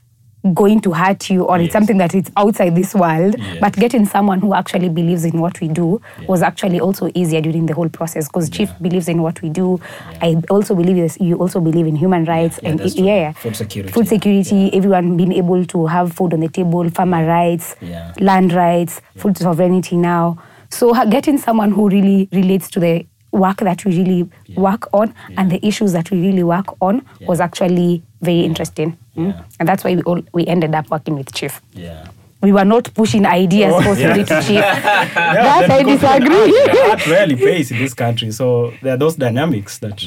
[0.53, 1.73] going to hurt you or it's Yes.
[1.73, 3.35] something that is outside this world.
[3.37, 3.57] Yes.
[3.61, 7.67] But getting someone who actually believes in what we do was actually also easier during
[7.67, 9.79] the whole process because Chief believes in what we do.
[10.21, 13.05] I also believe this, you also believe in human rights Yeah, and that's it- true.
[13.07, 13.31] yeah, yeah.
[13.33, 13.93] Food security.
[13.93, 18.11] Food security, everyone being able to have food on the table, farmer rights, Yeah.
[18.19, 20.37] land rights, food sovereignty now.
[20.69, 25.51] So getting someone who really relates to the work that we really work on and
[25.51, 28.97] the issues that we really work on was actually very interesting.
[29.17, 29.27] Mm.
[29.33, 29.43] Yeah.
[29.59, 31.61] And that's why we all we ended up working with Chief.
[31.73, 32.07] Yeah.
[32.41, 34.25] We were not pushing ideas Oh, forcibly yeah.
[34.25, 34.49] to Chief.
[34.61, 36.59] Yeah, that then I because disagree.
[36.61, 40.01] Art, art rarely pays in this country, so there are those dynamics that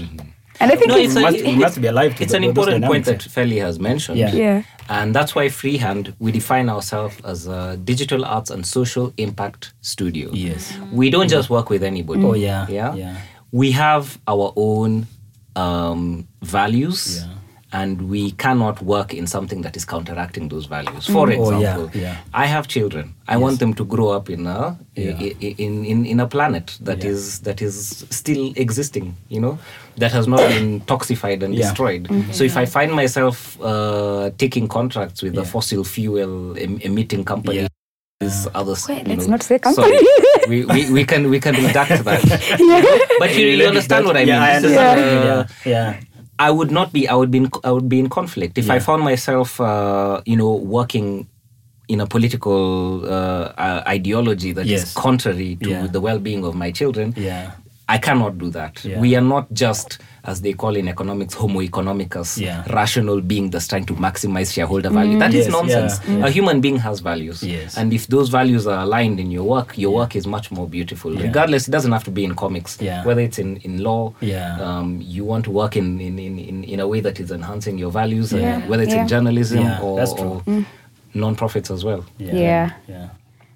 [0.61, 2.37] and I think No, it's, it's, a, must- we must be alive to it's the-
[2.39, 4.19] an those important point that dynamics, Feli has mentioned.
[4.19, 4.33] Yeah.
[4.33, 4.63] Yeah.
[4.89, 10.31] And that's why Freehand, we define ourselves as a digital arts and social impact studio.
[10.33, 10.73] Yes.
[10.93, 12.23] We don't just work with anybody.
[12.25, 12.95] Oh, yeah, Yeah.
[12.95, 13.17] yeah.
[13.51, 15.07] We have our own
[15.57, 17.25] um, values.
[17.25, 17.33] Yeah.
[17.81, 21.07] And we cannot work in something that is counteracting those values.
[21.15, 22.17] For Oh, yeah, example, yeah.
[22.33, 23.05] I have children.
[23.27, 24.61] I want them to grow up in a
[24.95, 25.19] Yeah.
[25.27, 27.11] i- i- in, in in a planet that Yeah.
[27.15, 27.75] is that is
[28.21, 29.07] still existing.
[29.35, 29.55] You know,
[30.03, 31.63] that has not been toxified and Yeah.
[31.67, 32.03] destroyed.
[32.37, 33.37] So if I find myself
[33.71, 36.33] uh, taking contracts with a fossil fuel
[36.67, 37.57] em- emitting company.
[37.63, 37.69] Yeah.
[38.23, 39.75] Is others, Wait, you let's know, not say sorry.
[39.75, 39.99] company.
[40.53, 42.23] we, we, we can we can redact that.
[43.23, 44.29] But you, you understand what I mean?
[44.29, 45.29] Yeah, I This is, understand.
[45.29, 45.89] uh, Yeah, yeah.
[46.39, 47.07] I would not be.
[47.09, 47.39] I would be.
[47.39, 51.29] In, I would be in conflict if I found myself, uh, you know, working
[51.89, 54.95] in a political uh, uh, ideology that is Yes.
[54.95, 55.87] contrary to Yeah.
[55.87, 57.15] the well-being of my children.
[57.17, 57.53] Yeah.
[57.89, 58.83] I cannot do that.
[58.85, 58.99] Yeah.
[58.99, 62.65] We are not just, as they call in economics, homo economicus, Yeah.
[62.73, 65.19] rational being that's trying to maximize shareholder value.
[65.19, 66.01] That is Yes, nonsense.
[66.09, 66.27] yeah, yeah.
[66.27, 67.43] A human being has values.
[67.43, 67.77] Yes.
[67.77, 71.15] And if those values are aligned in your work, your work is much more beautiful.
[71.15, 71.25] Yeah.
[71.25, 72.79] Regardless, it doesn't have to be in comics.
[72.81, 73.05] Yeah.
[73.05, 74.59] Whether it's in, in law, Yeah.
[74.61, 77.77] um, you want to work in, in, in, in, in a way that is enhancing
[77.79, 79.03] your values, and whether it's Yeah.
[79.03, 80.43] in journalism Yeah, or, that's true.
[81.13, 82.05] non-profits as well.
[82.19, 82.71] Yeah.
[82.89, 83.09] Yeah.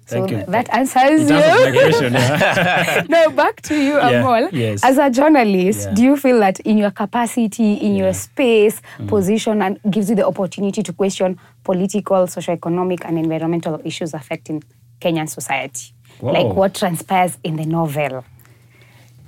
[0.09, 0.43] So you.
[0.47, 1.81] that answers It you.
[1.81, 2.13] question.
[2.13, 3.05] Yeah.
[3.09, 4.49] no, back to you, Yeah, Amol.
[4.51, 4.83] yes.
[4.83, 5.93] As a journalist, Yeah.
[5.93, 9.07] do you feel that in your capacity, in your space, Mm.
[9.07, 14.63] position, and gives you the opportunity to question political, socio-economic, and environmental issues affecting
[14.99, 15.93] Kenyan society?
[16.21, 16.33] Wow.
[16.33, 18.23] Like what transpires in the novel?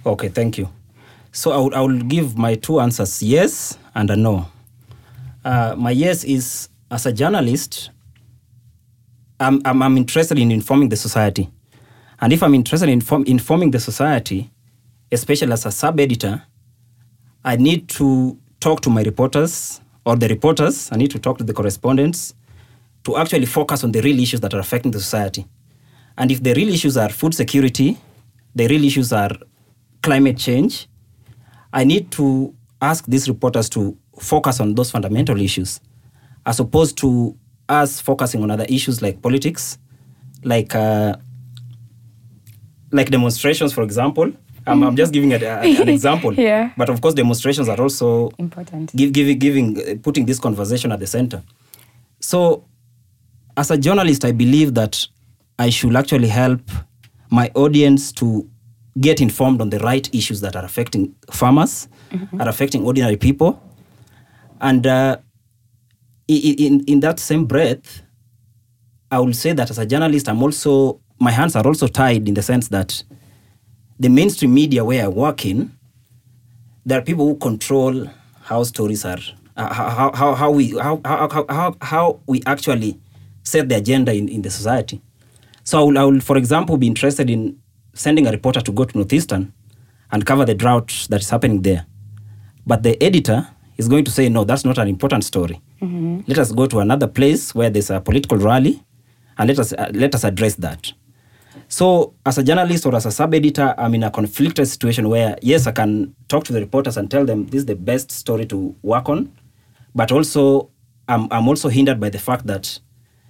[0.06, 0.68] Okay, thank you.
[1.32, 4.48] So I will, I will give my two answers yes and a no.
[5.46, 7.92] Uh, my yes is as a journalist,
[9.42, 11.50] I'm, I'm, I'm interested in informing the society.
[12.20, 14.52] And if I'm interested in inform, informing the society,
[15.12, 16.44] especially as a sub editor,
[17.44, 21.44] I need to talk to my reporters or the reporters, I need to talk to
[21.44, 22.36] the correspondents
[23.04, 25.48] to actually focus on the real issues that are affecting the society.
[26.20, 27.98] And if the real issues are food security,
[28.54, 29.32] the real issues are
[30.04, 30.88] climate change,
[31.74, 35.80] I need to ask these reporters to focus on those fundamental issues
[36.46, 37.36] as opposed to
[37.70, 39.78] us focusing on other issues like politics,
[40.44, 41.16] like uh,
[42.92, 44.32] like demonstrations, for example.
[44.68, 46.34] I'm, I'm just giving a, a- an example.
[46.34, 46.72] Yeah.
[46.78, 48.96] But of course, demonstrations are also Important.
[48.96, 51.42] give, giving, giving, uh, putting this conversation at the center.
[52.20, 52.64] So,
[53.58, 55.08] as a journalist, I believe that
[55.58, 56.62] I should actually help
[57.32, 58.48] my audience to
[59.00, 61.88] get informed on the right issues that are affecting farmers,
[62.40, 63.60] are affecting ordinary people,
[64.60, 65.18] and uh,
[66.38, 68.02] in in that same breath,
[69.10, 72.34] I will say that as a journalist, I'm also my hands are also tied in
[72.34, 73.04] the sense that
[74.00, 75.78] the mainstream media where I work in,
[76.86, 78.08] there are people who control
[78.42, 79.20] how stories are,
[79.56, 83.00] uh, how, how, how we how, how, how, how, we actually
[83.44, 85.02] set the agenda in, in the society.
[85.64, 87.60] So I will, I will, for example, be interested in
[87.94, 89.54] sending a reporter to go to Northeastern
[90.12, 91.86] and cover the drought that is happening there.
[92.66, 93.48] But the editor
[93.78, 95.62] is going to say, no, that's not an important story.
[96.28, 98.84] Let us go to another place where there's a political rally
[99.38, 100.92] and let us, uh, let us address that.
[101.68, 105.38] So, as a journalist or as a sub editor, I'm in a conflicted situation where,
[105.42, 108.46] yes, I can talk to the reporters and tell them this is the best story
[108.48, 109.32] to work on,
[109.96, 110.70] but also
[111.08, 112.80] I'm, I'm also hindered by the fact that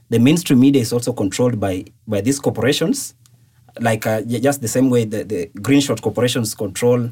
[0.10, 3.16] the mainstream media is also controlled by, by these corporations,
[3.80, 7.10] like uh, just the same way the, the green shot corporations control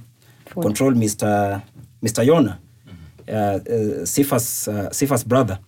[0.62, 1.62] control Mr.
[2.04, 2.26] Mr.
[2.26, 2.58] Yona,
[4.06, 5.60] Sifa's, uh, Sifa's brother.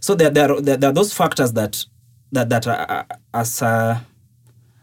[0.00, 1.84] So there, there, are, there, are those factors that
[2.32, 4.04] that that uh, as a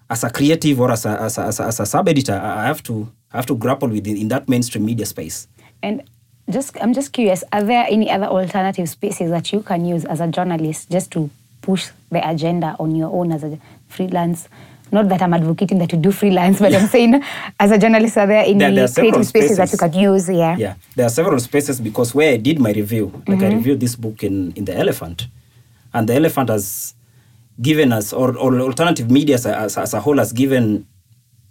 [0.09, 2.64] as a creative or as a as a, as a, as a sub editor, I
[2.64, 5.47] I have to I have to grapple with in, in that mainstream media space.
[5.84, 6.03] And
[6.49, 10.20] just, I'm just curious, are there any other alternative spaces that you can use as
[10.20, 11.30] a journalist just to
[11.62, 13.57] push the agenda on your own as a
[13.88, 14.49] freelance?
[14.91, 17.21] Not that I'm advocating that you do freelance, but I'm saying
[17.59, 19.93] as a journalist, are there any There- there are creative spaces, that you spaces.
[19.93, 20.29] can use?
[20.29, 20.57] Yeah.
[20.57, 23.95] Yeah, there are several spaces because where I did my review, like I reviewed this
[23.95, 25.27] book in in the Elephant,
[25.93, 26.93] and the Elephant has
[27.61, 30.85] given us, or, or alternative media as a, as, as a whole has given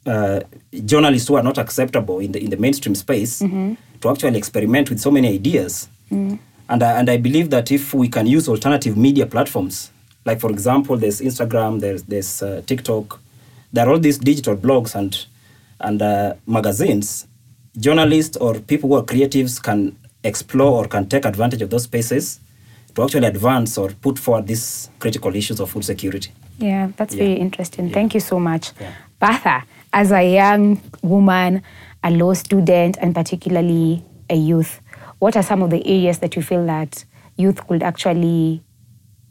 [0.07, 0.41] uh,
[0.85, 3.39] journalists who are not acceptable in the in the mainstream space
[4.01, 5.89] to actually experiment with so many ideas.
[6.11, 9.91] And I, and I believe that if we can use alternative media platforms,
[10.25, 13.19] like for example, there's Instagram, there's there's uh, TikTok,
[13.73, 15.27] there are all these digital blogs and
[15.81, 17.27] and uh, magazines.
[17.79, 22.41] Journalists or people who are creatives can explore or can take advantage of those spaces
[22.95, 26.33] to actually advance or put forward these critical issues of food security.
[26.59, 27.25] Yeah, that's Yeah.
[27.25, 27.87] very interesting.
[27.89, 27.95] Yeah.
[27.95, 28.73] Thank you so much.
[28.81, 28.93] Yeah.
[29.21, 29.63] Bertha,
[29.93, 31.63] as a young woman,
[32.05, 34.81] a law student, and particularly a youth,
[35.19, 37.05] what are some of the areas that you feel that
[37.37, 38.63] youth could actually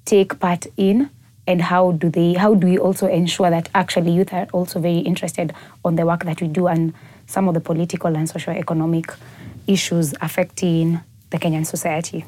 [0.06, 1.10] take part in?
[1.50, 5.00] And how do they how do we also ensure that actually youth are also very
[5.00, 5.52] interested
[5.84, 6.94] on the work that we do and
[7.26, 9.12] some of the political and socio-economic
[9.66, 11.00] issues affecting
[11.32, 12.24] the Kenyan society?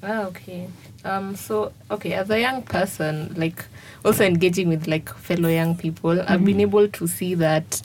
[0.00, 0.68] Ah, okay.
[1.04, 3.64] Um, so okay, as a young person, like
[4.04, 7.82] also engaging with like fellow young people, I've been able to see that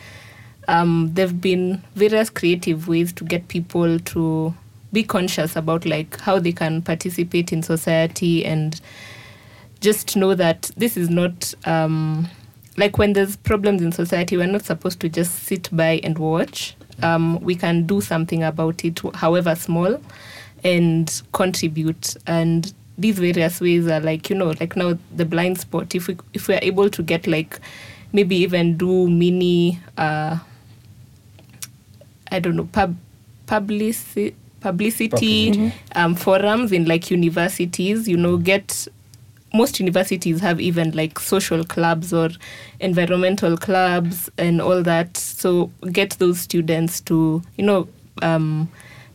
[0.67, 4.53] um, there've been various creative ways to get people to
[4.93, 8.79] be conscious about like how they can participate in society and
[9.81, 12.29] just know that this is not um,
[12.77, 16.75] like when there's problems in society, we're not supposed to just sit by and watch.
[17.01, 19.99] Um, we can do something about it, however small,
[20.63, 22.15] and contribute.
[22.27, 25.95] And these various ways are like you know, like now the blind spot.
[25.95, 27.59] If we if we are able to get like
[28.13, 30.37] maybe even do mini, uh,
[32.31, 32.95] I don't know, pub
[33.47, 38.07] publicity publicity um, forums in like universities.
[38.07, 38.87] You know, get
[39.53, 42.29] most universities have even like social clubs or
[42.79, 45.17] environmental clubs and all that.
[45.17, 47.87] So get those students to you know
[48.21, 48.69] um,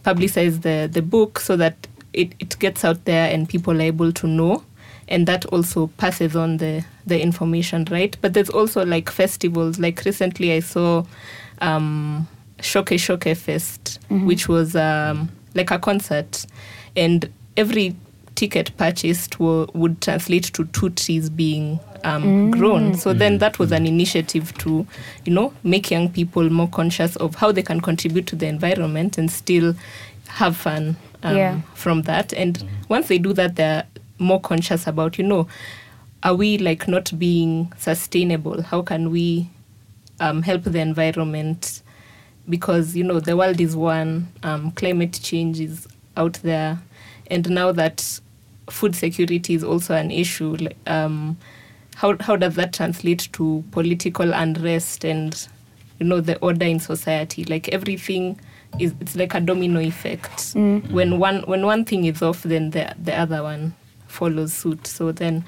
[0.05, 4.13] publicize the the book so that it, it gets out there and people are able
[4.13, 4.65] to know.
[5.09, 8.17] And that also passes on the, the information, right?
[8.21, 9.79] But there's also like festivals.
[9.79, 11.05] Like recently, I saw
[11.61, 12.27] um,
[12.61, 16.45] Shoke Shoke Fest, which was um, like a concert,
[16.97, 17.95] and every
[18.37, 22.95] ticket purchased wo- would translate to two trees being um, grown.
[22.95, 24.87] So then that was an initiative to,
[25.25, 29.19] you know, make young people more conscious of how they can contribute to the environment
[29.19, 29.75] and still
[30.29, 31.61] have fun um, Yeah.
[31.75, 32.33] from that.
[32.35, 33.85] And once they do that, they're
[34.19, 35.49] more conscious about, you know,
[36.23, 38.63] are we like not being sustainable?
[38.63, 39.49] How can we
[40.21, 41.83] um, help the environment?
[42.49, 46.79] Because you know the world is one, um, climate change is out there,
[47.29, 48.21] and now that
[48.71, 50.57] food security is also an issue,
[50.87, 51.37] um,
[51.97, 55.49] how how does that translate to political unrest and
[55.99, 57.45] you know the order in society?
[57.45, 58.39] Like everything
[58.79, 60.53] is it's like a domino effect.
[60.91, 63.75] When one when one thing is off, then the the other one
[64.09, 64.87] follows suit.
[64.87, 65.45] So then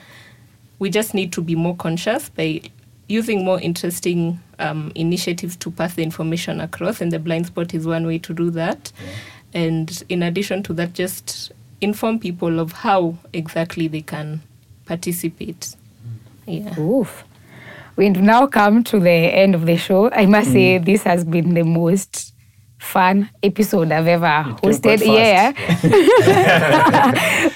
[0.79, 2.63] we just need to be more conscious by
[3.09, 7.87] using more interesting um, initiatives to pass the information across, and the blind spot is
[7.87, 8.93] one way to do that.
[9.55, 14.41] And in addition to that, just inform people of how exactly they can
[14.87, 15.75] participate.
[16.47, 16.79] Yeah.
[16.79, 17.25] Oof.
[17.97, 20.11] We've now come to the end of the show.
[20.11, 20.85] I must say mm.
[20.85, 22.33] this has been the most
[22.79, 25.03] fun episode I've ever came hosted.
[25.03, 25.53] quite Yeah.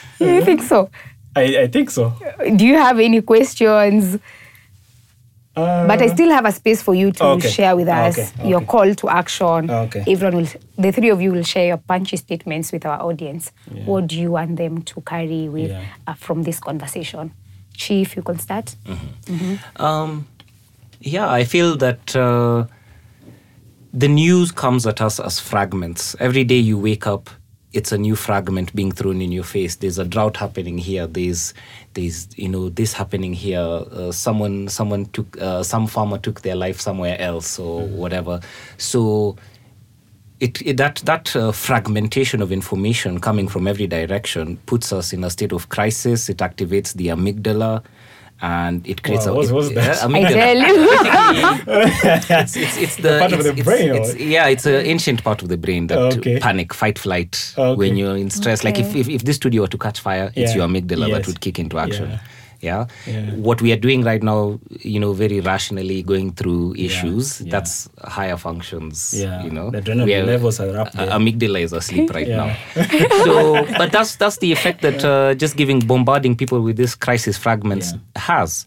[0.18, 0.90] you think so?
[1.34, 2.12] I, I think so.
[2.56, 4.18] Do you have any questions?
[5.54, 7.50] Uh, But I still have a space for you to Okay.
[7.50, 9.70] share with us Okay, your call to action.
[9.70, 10.02] Okay.
[10.06, 10.48] Everyone will,
[10.78, 13.52] the three of you will share your punchy statements with our audience.
[13.84, 15.82] What do you want them to carry with Yeah.
[16.06, 17.32] uh, from this conversation?
[17.74, 18.74] Chief, you can start.
[19.76, 20.26] Um,
[21.00, 22.64] yeah, I feel that uh,
[23.92, 26.16] the news comes at us as fragments.
[26.18, 27.28] Every day you wake up,
[27.74, 29.76] it's a new fragment being thrown in your face.
[29.76, 31.06] There's a drought happening here.
[31.06, 31.54] There's,
[31.94, 33.60] there's you know, this happening here.
[33.60, 38.40] Uh, someone, someone took, uh, some farmer took their life somewhere else or whatever.
[38.78, 39.36] So
[40.42, 45.22] it, it that that uh, fragmentation of information coming from every direction puts us in
[45.22, 46.28] a state of crisis.
[46.28, 47.84] It activates the amygdala,
[48.42, 50.02] and it creates Wow, a what's- what's it- that?
[50.02, 50.34] uh, I amygdala.
[50.34, 51.58] tell you.
[52.40, 54.20] it's, it's, it's the part of the it's- brain, it's- what?
[54.20, 56.38] yeah, it's an ancient part of the brain that Okay.
[56.40, 57.54] panic, fight, flight.
[57.56, 57.76] Okay.
[57.78, 60.52] When you're in stress, like if, if if this studio were to catch fire, it's
[60.52, 60.58] Yeah.
[60.58, 62.10] your amygdala that would kick into action.
[62.10, 62.18] Yeah.
[62.62, 62.86] Yeah.
[63.08, 63.34] Yeah.
[63.34, 67.40] What we are doing right now, you know, very rationally going through issues.
[67.40, 67.50] yeah.
[67.50, 69.12] That's higher functions.
[69.16, 69.42] Yeah.
[69.42, 71.10] You know, The adrenaline are- levels are up uh, there.
[71.18, 72.54] amygdala is asleep right now.
[73.24, 77.36] so, but that's that's the effect that uh, just giving bombarding people with this crisis
[77.36, 78.64] fragments has.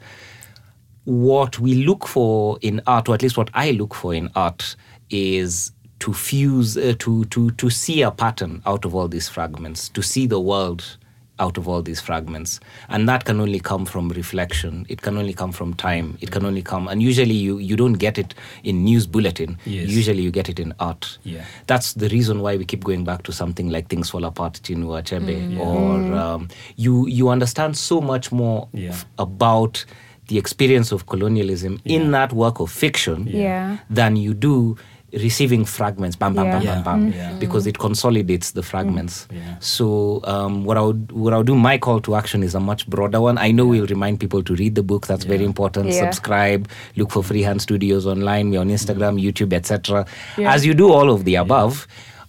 [1.05, 4.75] What we look for in art, or at least what I look for in art,
[5.11, 9.87] is to fuse, uh, to to to see a pattern out of all these fragments,
[9.89, 10.97] to see the world
[11.39, 12.59] out of all these fragments,
[12.89, 14.85] and that can only come from reflection.
[14.89, 16.17] It can only come from time.
[16.21, 18.33] It can only come, and usually you you don't get it
[18.63, 19.57] in news bulletin.
[19.65, 19.89] Yes.
[19.89, 21.43] Usually you get it in art Yeah.
[21.67, 25.01] that's the reason why we keep going back to something like things fall apart chinua
[25.01, 28.89] achebe or um, you you understand so much more Yeah.
[28.89, 29.85] f- about
[30.27, 33.77] the experience of colonialism in that work of fiction Yeah.
[33.89, 34.75] than you do
[35.13, 36.51] receiving fragments bam bam Yeah.
[36.53, 36.81] bam Yeah.
[36.81, 37.33] bam bam Yeah.
[37.39, 39.27] because it consolidates the fragments.
[39.31, 39.35] Mm.
[39.37, 39.55] Yeah.
[39.59, 42.59] so um, what I would what I would do my call to action is a
[42.59, 43.37] much broader one.
[43.37, 45.07] I know we'll remind people to read the book.
[45.07, 45.87] That's very important.
[45.87, 46.01] Yeah.
[46.11, 48.49] subscribe look for freehand studios online.
[48.49, 48.73] We're on mm.
[48.73, 50.05] Instagram YouTube etc
[50.37, 51.87] as you do all of the above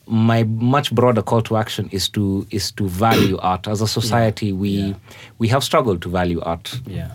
[0.09, 3.67] my much broader call to action is to is to value art.
[3.67, 4.95] As a society we
[5.39, 6.81] we have struggled to value art.
[6.87, 7.11] Yeah.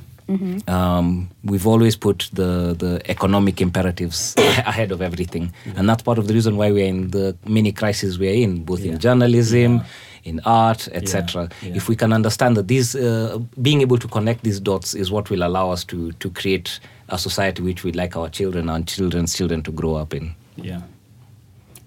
[0.67, 6.27] Um, we've always put the the economic imperatives ahead of everything, and that's part of
[6.27, 9.81] the reason why we're in the many crises we're in, both in journalism,
[10.23, 11.49] in art, etc.
[11.61, 11.75] yeah.
[11.75, 15.29] If we can understand that these, uh, being able to connect these dots is what
[15.29, 16.79] will allow us to to create
[17.09, 20.33] a society which we'd like our children and children's children to grow up in.
[20.55, 20.81] Yeah.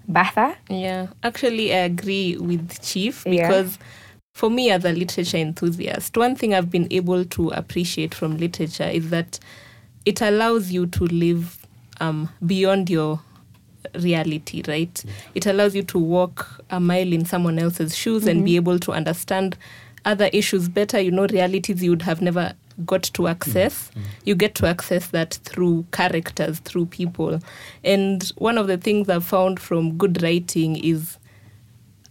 [0.07, 0.55] Bertha?
[0.69, 3.47] Yeah, actually, I agree with Chief Yeah.
[3.47, 3.79] because
[4.35, 8.83] for me, as a literature enthusiast, one thing I've been able to appreciate from literature
[8.83, 9.39] is that
[10.03, 11.65] it allows you to live
[12.01, 13.21] um, beyond your
[13.97, 15.05] reality, right?
[15.35, 18.55] It allows you to walk a mile in someone else's shoes and be mm-hmm.
[18.57, 19.55] able to understand
[20.03, 22.55] other issues better, you know, realities you would have never
[22.85, 23.87] got to access.
[23.87, 23.99] Mm-hmm.
[24.01, 24.09] Mm-hmm.
[24.25, 27.39] You get to access that through characters, through people.
[27.85, 31.19] And one of the things I've found from good writing is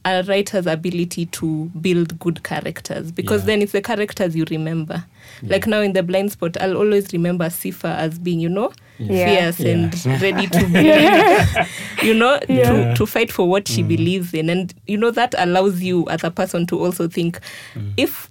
[0.05, 3.47] a writer's ability to build good characters because Yeah.
[3.47, 5.05] then it's the characters you remember.
[5.43, 9.53] Like now in the blind spot, I'll always remember Sifa as being, you know, Yeah.
[9.53, 12.91] fierce and ready to be, you know, Yeah.
[12.91, 13.89] to, to fight for what she mm.
[13.89, 14.51] believes in.
[14.51, 17.41] And, you know, that allows you as a person to also think,
[17.75, 17.93] mm.
[17.97, 18.31] if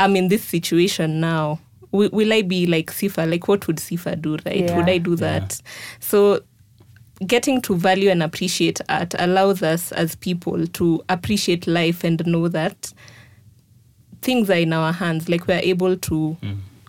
[0.00, 1.60] I'm in this situation now,
[1.92, 3.30] will, will I be like Sifa?
[3.30, 4.64] Like, what would Sifa do, right?
[4.64, 4.76] Yeah.
[4.76, 5.60] Would I do that?
[6.00, 6.40] So,
[7.26, 12.48] getting to value and appreciate art allows us as people to appreciate life and know
[12.48, 12.92] that
[14.22, 15.28] things are in our hands.
[15.28, 16.36] Like we're able to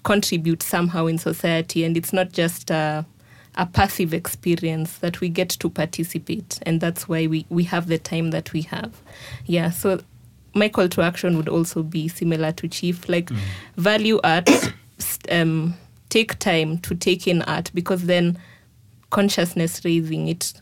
[0.03, 3.05] contribute somehow in society, and it's not just a,
[3.55, 7.97] a passive experience that we get to participate, and that's why we we have the
[7.97, 9.01] time that we have.
[9.45, 10.01] Yeah, so.
[10.55, 13.31] My call to action would also be similar to Chief, like
[13.75, 14.47] value art,
[15.31, 15.73] um,
[16.09, 18.37] take time to take in art because then
[19.13, 20.53] consciousness raising it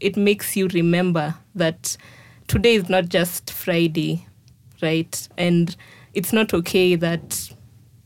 [0.00, 1.96] it makes you remember that
[2.46, 4.24] today is not just friday
[4.82, 5.28] right?
[5.36, 5.74] And
[6.14, 7.52] it's not okay that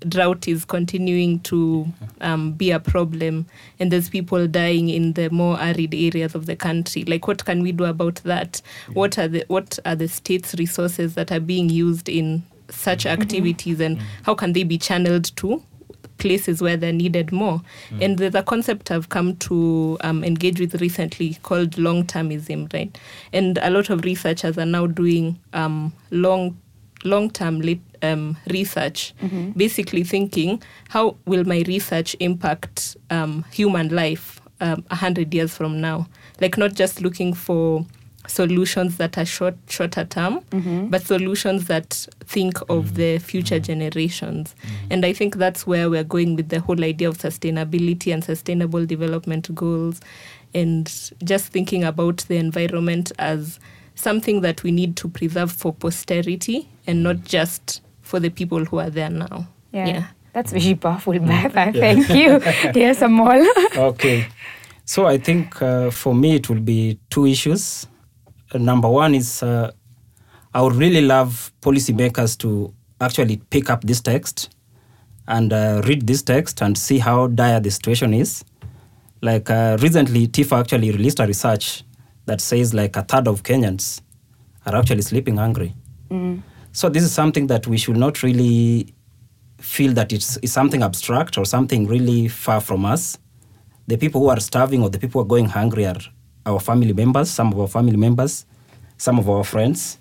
[0.08, 1.86] drought is continuing to
[2.20, 3.46] um, be a problem
[3.78, 7.04] and there's people dying in the more arid areas of the country.
[7.04, 8.60] Like what can we do about that?
[8.94, 13.80] What are the what are the state's resources that are being used in such activities
[13.80, 15.62] and how can they be channeled to
[16.22, 17.60] places where they're needed more.
[18.00, 22.96] And there's a concept I've come to um, engage with recently called long termism, right?
[23.32, 26.56] And a lot of researchers are now doing um, long
[27.04, 29.12] long term lit, um, research,
[29.56, 35.80] basically thinking how will my research impact um, human life um, a hundred years from
[35.80, 36.06] now?
[36.40, 37.84] Like not just looking for
[38.26, 40.86] solutions that are short shorter term mm-hmm.
[40.86, 42.94] but solutions that think of mm-hmm.
[42.94, 43.64] the future mm-hmm.
[43.64, 44.54] generations
[44.90, 48.86] and i think that's where we're going with the whole idea of sustainability and sustainable
[48.86, 50.00] development goals
[50.54, 53.58] and just thinking about the environment as
[53.94, 58.78] something that we need to preserve for posterity and not just for the people who
[58.78, 60.06] are there now Yeah.
[60.32, 61.72] That's very powerful, Bertha.
[61.72, 62.40] Thank you.
[62.74, 63.46] yes, Amol.
[63.76, 64.26] Okay.
[64.84, 67.86] So I think uh, for me it will be two issues.
[68.54, 69.70] Number one is uh,
[70.54, 74.54] I would really love policymakers to actually pick up this text
[75.26, 78.44] and uh, read this text and see how dire the situation is.
[79.22, 81.84] Like uh, recently, TIFA actually released a research
[82.26, 84.00] that says like a third of Kenyans
[84.66, 85.74] are actually sleeping hungry.
[86.72, 88.94] So this is something that we should not really
[89.58, 93.18] feel that it's, it's something abstract or something really far from us.
[93.86, 96.00] The people who are starving or the people who are going hungry are
[96.46, 98.46] our family members, some of our family members,
[98.96, 99.98] some of our friends.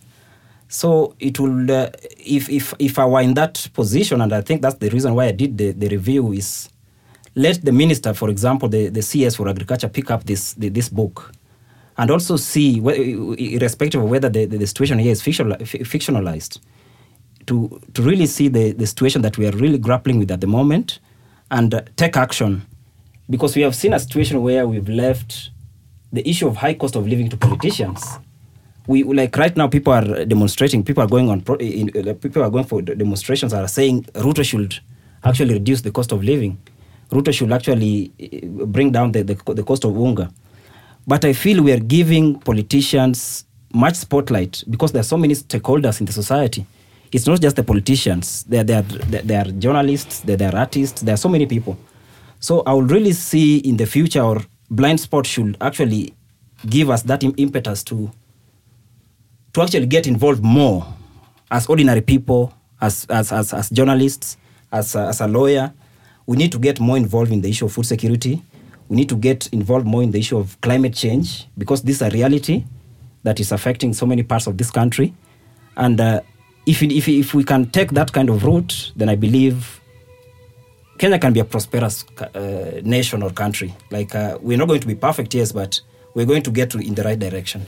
[0.68, 4.62] So it will, uh, if, if, if I were in that position, and I think
[4.62, 6.70] that's the reason why I did the, the review, is
[7.36, 10.90] let the minister, for example, the, the CS for agriculture, pick up this, the, this
[10.90, 11.34] book
[11.98, 16.60] and also see, irrespective of whether the, the, the situation here is fictional, fictionalized,
[17.48, 20.48] to, to really see the, the situation that we are really grappling with at the
[20.48, 21.00] moment
[21.50, 22.66] and uh, take action.
[23.30, 25.52] Because we have seen a situation where we've left
[26.12, 28.20] the issue of high cost of living to politicians.
[28.88, 30.84] We like right now, people are demonstrating.
[30.84, 31.42] People are going on.
[31.42, 33.54] Pro, in, uh, people are going for demonstrations.
[33.54, 34.80] Are saying Ruto should
[35.24, 36.58] actually reduce the cost of living.
[37.12, 40.32] Ruto should actually uh, bring down the, the, the cost of unga.
[41.06, 46.00] But I feel we are giving politicians much spotlight because there are so many stakeholders
[46.00, 46.66] in the society.
[47.12, 48.44] It's not just the politicians.
[48.44, 51.78] There, there, are, there, are journalists, there, there are artists, there are so many people.
[52.40, 54.42] So I would really see in the future our
[54.72, 56.16] blind spot should actually
[56.68, 58.10] give us that impetus to
[59.54, 60.88] to actually get involved more
[61.52, 64.38] as ordinary people, as as as, as journalists,
[64.72, 65.74] as a, as a lawyer.
[66.26, 68.42] We need to get more involved in the issue of food security.
[68.88, 72.02] We need to get involved more in the issue of climate change because this is
[72.02, 72.64] a reality
[73.24, 75.14] that is affecting so many parts of this country.
[75.76, 76.22] And uh,
[76.66, 79.81] if, if, if we can take that kind of route, then I believe
[81.02, 83.74] Kenya can be a prosperous uh, nation or country.
[83.90, 85.82] Like uh, we're not going to be perfect, yes, but
[86.14, 87.66] we're going to get to in the right direction.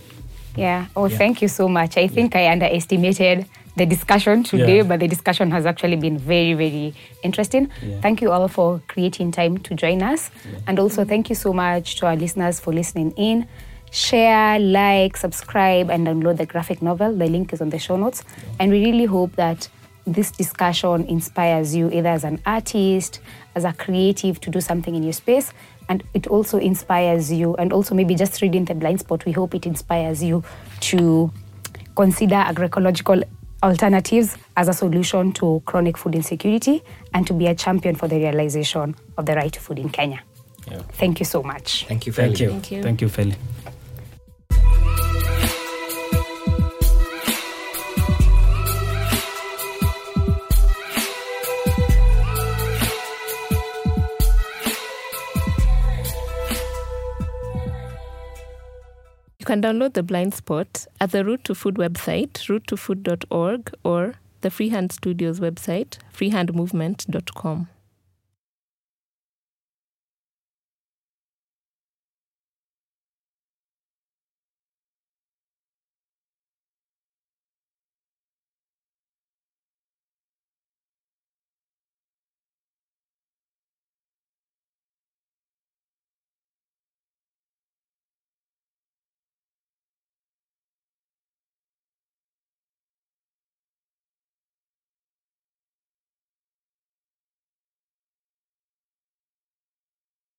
[0.56, 0.86] Yeah.
[0.96, 1.18] Oh, Yeah.
[1.18, 1.98] thank you so much.
[1.98, 4.84] I think I underestimated the discussion today, Yeah.
[4.84, 7.70] but the discussion has actually been very, very interesting.
[7.82, 8.02] Yeah.
[8.02, 10.30] Thank you all for creating time to join us.
[10.68, 13.48] And also, thank you so much to our listeners for listening in.
[13.90, 17.16] Share, like, subscribe, and download the graphic novel.
[17.16, 18.24] The link is on the show notes.
[18.60, 19.70] And we really hope that
[20.06, 23.20] this discussion inspires you either as an artist,
[23.56, 25.54] as a creative to do something in your space,
[25.89, 27.56] and it also inspires you.
[27.56, 30.43] And also, maybe just reading The Blind Spot, we hope it inspires you
[30.82, 31.32] to
[31.95, 33.24] consider agroecological
[33.62, 36.84] alternatives as a solution to chronic food insecurity
[37.14, 40.22] and to be a champion for the realization of the right to food in Kenya.
[40.70, 40.80] Yeah.
[40.93, 41.86] Thank you so much.
[41.86, 42.39] Thank you, Thank Feli.
[42.39, 42.49] you.
[42.49, 42.84] Thank you.
[42.84, 43.36] Thank you, Feli.
[59.44, 64.50] You can download The Blind Spot at the Route to Food website, routetofood.org, or the
[64.50, 67.68] Freehand Studios website, freehandmovement.com.